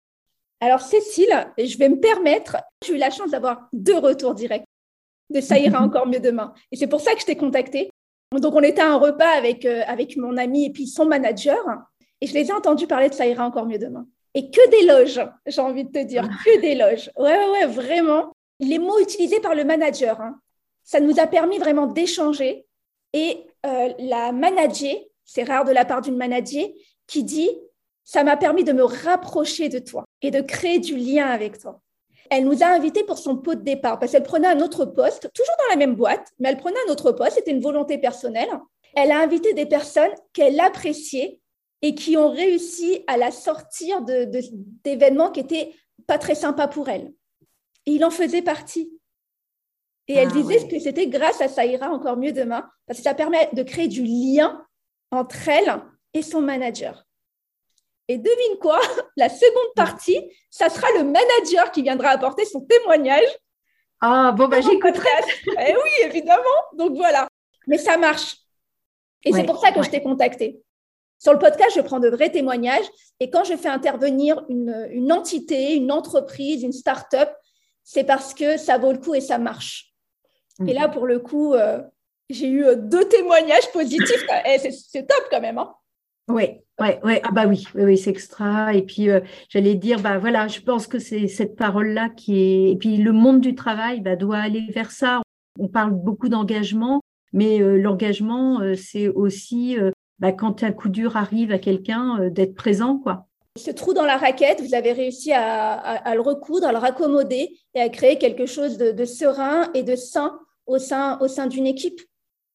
Alors, 0.61 0.81
Cécile, 0.81 1.47
je 1.59 1.79
vais 1.79 1.89
me 1.89 1.99
permettre, 1.99 2.59
j'ai 2.85 2.95
eu 2.95 2.99
la 2.99 3.11
chance 3.11 3.31
d'avoir 3.31 3.69
deux 3.73 3.99
retours 3.99 4.35
directs 4.35 4.65
de 5.31 5.41
Ça 5.41 5.59
ira 5.59 5.81
encore 5.83 6.07
mieux 6.07 6.21
demain. 6.21 6.53
Et 6.71 6.77
c'est 6.77 6.87
pour 6.87 7.01
ça 7.01 7.15
que 7.15 7.21
je 7.21 7.27
t'ai 7.27 7.37
contacté. 7.37 7.91
Donc, 8.39 8.55
on 8.55 8.63
était 8.63 8.83
à 8.83 8.93
un 8.93 8.97
repas 8.97 9.31
avec, 9.31 9.65
euh, 9.65 9.83
avec 9.87 10.17
mon 10.17 10.37
ami 10.37 10.67
et 10.67 10.71
puis 10.71 10.87
son 10.87 11.07
manager, 11.07 11.59
et 12.21 12.27
je 12.27 12.35
les 12.35 12.49
ai 12.49 12.53
entendus 12.53 12.87
parler 12.87 13.09
de 13.09 13.15
Ça 13.15 13.27
ira 13.27 13.47
encore 13.47 13.67
mieux 13.67 13.79
demain. 13.79 14.07
Et 14.35 14.51
que 14.51 14.71
d'éloges, 14.71 15.21
j'ai 15.47 15.61
envie 15.61 15.85
de 15.85 15.91
te 15.91 16.05
dire, 16.05 16.29
ah. 16.31 16.35
que 16.45 16.61
d'éloges. 16.61 17.11
Ouais, 17.17 17.37
ouais, 17.37 17.51
ouais, 17.51 17.67
vraiment. 17.67 18.33
Les 18.61 18.79
mots 18.79 19.01
utilisés 19.01 19.41
par 19.41 19.55
le 19.55 19.65
manager, 19.65 20.21
hein, 20.21 20.39
ça 20.85 21.01
nous 21.01 21.19
a 21.19 21.27
permis 21.27 21.59
vraiment 21.59 21.87
d'échanger. 21.87 22.67
Et 23.13 23.47
euh, 23.67 23.93
la 23.99 24.31
manager, 24.33 24.95
c'est 25.25 25.45
rare 25.45 25.65
de 25.65 25.73
la 25.73 25.85
part 25.85 26.03
d'une 26.03 26.17
manager, 26.17 26.67
qui 27.07 27.25
dit 27.25 27.51
ça 28.11 28.25
m'a 28.25 28.37
permis 28.37 28.65
de 28.65 28.73
me 28.73 28.83
rapprocher 28.83 29.69
de 29.69 29.79
toi 29.79 30.05
et 30.21 30.33
de 30.33 30.41
créer 30.41 30.81
du 30.81 30.97
lien 30.97 31.29
avec 31.29 31.61
toi. 31.61 31.81
Elle 32.29 32.45
nous 32.45 32.65
a 32.65 32.67
invités 32.67 33.05
pour 33.05 33.19
son 33.19 33.37
pot 33.37 33.55
de 33.55 33.63
départ 33.63 34.01
parce 34.01 34.11
qu'elle 34.11 34.25
prenait 34.25 34.49
un 34.49 34.59
autre 34.59 34.85
poste, 34.85 35.31
toujours 35.33 35.55
dans 35.61 35.71
la 35.71 35.77
même 35.77 35.95
boîte, 35.95 36.27
mais 36.41 36.49
elle 36.49 36.57
prenait 36.57 36.81
un 36.89 36.91
autre 36.91 37.13
poste, 37.13 37.37
c'était 37.37 37.53
une 37.53 37.61
volonté 37.61 37.99
personnelle. 37.99 38.49
Elle 38.97 39.13
a 39.13 39.21
invité 39.21 39.55
des 39.55 39.65
personnes 39.65 40.11
qu'elle 40.33 40.59
appréciait 40.59 41.39
et 41.83 41.95
qui 41.95 42.17
ont 42.17 42.33
réussi 42.33 43.05
à 43.07 43.17
la 43.17 43.31
sortir 43.31 44.03
d'événements 44.03 45.29
de, 45.29 45.35
qui 45.35 45.41
étaient 45.41 45.73
pas 46.09 46.19
très 46.19 46.35
sympas 46.35 46.67
pour 46.67 46.89
elle. 46.89 47.13
Et 47.87 47.93
il 47.93 48.05
en 48.05 48.11
faisait 48.11 48.43
partie. 48.43 48.93
Et 50.09 50.15
elle 50.15 50.31
ah 50.33 50.35
disait 50.35 50.67
que 50.67 50.81
c'était 50.81 51.07
grâce 51.07 51.41
à 51.41 51.47
ça 51.47 51.65
ira 51.65 51.89
encore 51.93 52.17
mieux 52.17 52.33
demain, 52.33 52.69
parce 52.89 52.99
que 52.99 53.05
ça 53.05 53.15
permet 53.15 53.49
de 53.53 53.63
créer 53.63 53.87
du 53.87 54.03
lien 54.03 54.67
entre 55.13 55.49
elle 55.49 55.81
et 56.13 56.23
son 56.23 56.41
manager. 56.41 57.07
Et 58.11 58.19
devine 58.19 58.59
quoi 58.61 58.81
La 59.17 59.29
seconde 59.29 59.73
partie, 59.77 60.21
ça 60.51 60.69
sera 60.69 60.89
le 60.99 61.05
manager 61.05 61.71
qui 61.71 61.83
viendra 61.83 62.09
apporter 62.09 62.45
son 62.45 62.61
témoignage. 62.63 63.29
Ah, 64.01 64.33
bon, 64.37 64.49
bah 64.49 64.61
j'écouterai. 64.61 65.07
eh 65.47 65.77
oui, 65.77 65.91
évidemment. 66.07 66.43
Donc 66.73 66.97
voilà. 66.97 67.29
Mais 67.69 67.79
ça 67.79 67.97
marche. 67.97 68.37
Et 69.25 69.33
c'est 69.33 69.45
pour 69.45 69.61
ça 69.61 69.71
que 69.71 69.81
je 69.85 69.91
t'ai 69.91 70.03
contacté. 70.03 70.61
Sur 71.21 71.35
le 71.35 71.39
podcast, 71.39 71.71
je 71.77 71.83
prends 71.83 72.01
de 72.01 72.09
vrais 72.09 72.31
témoignages. 72.31 72.87
Et 73.21 73.31
quand 73.31 73.45
je 73.45 73.57
fais 73.57 73.69
intervenir 73.69 74.45
une, 74.49 75.13
entité, 75.13 75.75
une 75.75 75.93
entreprise, 75.93 76.65
une 76.65 76.73
start-up, 76.73 77.31
c'est 77.85 78.05
parce 78.05 78.35
que 78.35 78.57
ça 78.57 78.77
vaut 78.77 78.91
le 78.91 78.99
coup 78.99 79.15
et 79.15 79.21
ça 79.21 79.39
marche. 79.39 79.95
Et 80.67 80.73
là, 80.73 80.89
mhm. 80.89 80.95
pour 80.95 81.07
le 81.07 81.21
coup, 81.21 81.55
euh, 81.55 81.81
j'ai 82.29 82.49
eu 82.49 82.65
euh, 82.65 82.75
deux 82.75 83.09
témoignages 83.09 83.71
positifs. 83.71 84.27
Eh, 84.47 84.59
c'est 84.59 85.07
top 85.07 85.29
quand 85.31 85.41
même. 85.41 85.59
Hein 85.59 85.73
oui, 86.31 86.61
ouais, 86.81 87.01
ouais. 87.05 87.21
Ah 87.25 87.31
bah 87.33 87.47
oui, 87.47 87.65
oui, 87.75 87.97
c'est 87.97 88.11
extra. 88.11 88.75
Et 88.75 88.83
puis 88.83 89.11
euh, 89.11 89.21
j'allais 89.49 89.75
dire, 89.75 90.01
bah 90.01 90.19
voilà, 90.19 90.49
je 90.49 90.61
pense 90.61 90.87
que 90.87 90.99
c'est 90.99 91.29
cette 91.29 91.57
parole-là 91.57 92.09
qui 92.09 92.41
est. 92.41 92.73
Et 92.73 92.77
puis 92.77 92.97
le 92.97 93.13
monde 93.13 93.41
du 93.41 93.55
travail 93.55 94.01
bah, 94.01 94.17
doit 94.17 94.39
aller 94.39 94.67
vers 94.75 94.91
ça. 94.91 95.23
On 95.59 95.69
parle 95.69 95.93
beaucoup 95.93 96.29
d'engagement, 96.29 97.01
mais 97.33 97.61
euh, 97.61 97.77
l'engagement, 97.77 98.61
euh, 98.61 98.75
c'est 98.75 99.09
aussi 99.09 99.77
bah, 100.19 100.33
quand 100.33 100.63
un 100.63 100.73
coup 100.73 100.89
dur 100.89 101.17
arrive 101.17 101.53
à 101.53 101.59
quelqu'un, 101.59 102.29
d'être 102.31 102.55
présent, 102.55 102.99
quoi. 102.99 103.27
Ce 103.59 103.71
trou 103.73 103.93
dans 103.93 104.05
la 104.05 104.17
raquette, 104.17 104.61
vous 104.61 104.75
avez 104.75 104.93
réussi 104.93 105.33
à, 105.33 106.15
le 106.15 106.21
recoudre, 106.21 106.69
à 106.69 106.73
le 106.73 106.79
raccommoder 106.79 107.51
et 107.75 107.81
à 107.81 107.89
créer 107.89 108.17
quelque 108.17 108.47
chose 108.47 108.79
de, 108.79 108.93
de 108.93 109.05
serein 109.05 109.71
et 109.75 109.83
de 109.83 109.97
sain 109.97 110.39
au 110.67 110.79
sein, 110.79 111.19
au 111.21 111.27
sein 111.27 111.49
d'une 111.49 111.67
équipe. 111.67 112.01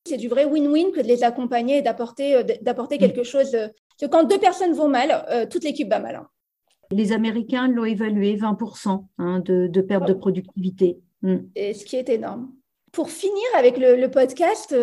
C'est 0.07 0.17
du 0.17 0.29
vrai 0.29 0.45
win-win 0.45 0.91
que 0.91 1.01
de 1.01 1.07
les 1.07 1.23
accompagner 1.23 1.79
et 1.79 1.81
d'apporter, 1.81 2.43
d'apporter 2.61 2.97
quelque 2.97 3.21
mm. 3.21 3.25
chose. 3.25 3.57
Euh, 4.01 4.07
que 4.07 4.11
quand 4.11 4.23
deux 4.23 4.39
personnes 4.39 4.73
vont 4.73 4.89
mal, 4.89 5.25
euh, 5.29 5.45
toute 5.45 5.63
l'équipe 5.63 5.89
va 5.89 5.99
mal. 5.99 6.15
Hein. 6.15 6.27
Les 6.91 7.11
Américains 7.11 7.67
l'ont 7.67 7.85
évalué 7.85 8.35
20% 8.35 9.05
hein, 9.17 9.39
de, 9.39 9.81
perte 9.81 10.07
de 10.07 10.13
productivité. 10.13 10.99
Mm. 11.21 11.37
Et 11.55 11.73
ce 11.73 11.85
qui 11.85 11.95
est 11.95 12.09
énorme. 12.09 12.51
Pour 12.91 13.09
finir 13.09 13.43
avec 13.57 13.77
le, 13.77 14.07
podcast, 14.07 14.73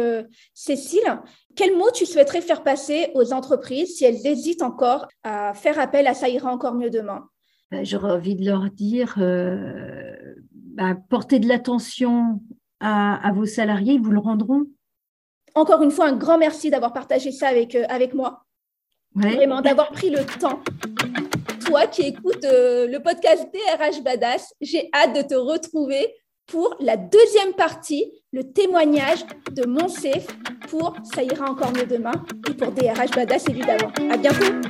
Cécile, 0.53 1.21
quel 1.57 1.75
mot 1.79 1.91
tu 1.95 2.05
souhaiterais 2.05 2.43
faire 2.43 2.63
passer 2.63 3.11
aux 3.15 3.33
entreprises 3.33 3.97
si 3.97 4.05
elles 4.05 4.27
hésitent 4.27 4.61
encore 4.61 5.09
à 5.23 5.55
faire 5.55 5.79
appel 5.79 6.07
à 6.07 6.13
ça 6.13 6.29
ira 6.29 6.53
encore 6.53 6.75
mieux 6.75 6.91
demain? 6.91 7.25
Bah, 7.71 7.85
J'aurais 7.85 8.13
envie 8.13 8.35
de 8.37 8.45
leur 8.45 8.69
dire, 8.71 9.15
bah, 10.75 10.95
portez 11.09 11.39
de 11.39 11.49
l'attention 11.49 12.43
à, 12.81 13.27
à, 13.27 13.33
vos 13.33 13.47
salariés, 13.47 13.95
ils 13.95 14.03
vous 14.03 14.11
le 14.11 14.19
rendront 14.19 14.67
encore 15.55 15.83
une 15.83 15.91
fois, 15.91 16.09
un 16.09 16.17
grand 16.17 16.39
merci 16.39 16.71
d'avoir 16.71 16.93
partagé 16.93 17.31
ça 17.31 17.49
avec, 17.49 17.75
euh, 17.75 17.85
avec 17.89 18.15
moi. 18.15 18.45
Vraiment, 19.15 19.61
d'avoir 19.61 19.91
pris 19.91 20.11
le 20.11 20.25
temps. 20.25 20.61
Toi 21.67 21.87
qui 21.87 22.03
écoutes 22.03 22.45
euh, 22.45 22.87
le 22.89 22.99
podcast 23.01 23.49
DRH 23.53 24.03
Badass, 24.03 24.55
j'ai 24.61 24.89
hâte 24.95 25.15
de 25.15 25.23
te 25.23 25.35
retrouver 25.35 26.15
pour 26.47 26.77
la 26.81 26.97
deuxième 26.97 27.53
partie, 27.57 28.13
le 28.33 28.53
témoignage 28.53 29.25
de 29.53 29.67
mon 29.67 29.89
pour 30.69 30.97
Ça 31.15 31.23
ira 31.23 31.51
encore 31.51 31.73
mieux 31.73 31.87
demain 31.87 32.13
et 32.49 32.55
pour 32.55 32.73
DRH 32.73 33.11
Badass 33.15 33.49
évidemment. 33.49 33.93
À 34.11 34.17
bientôt. 34.17 34.69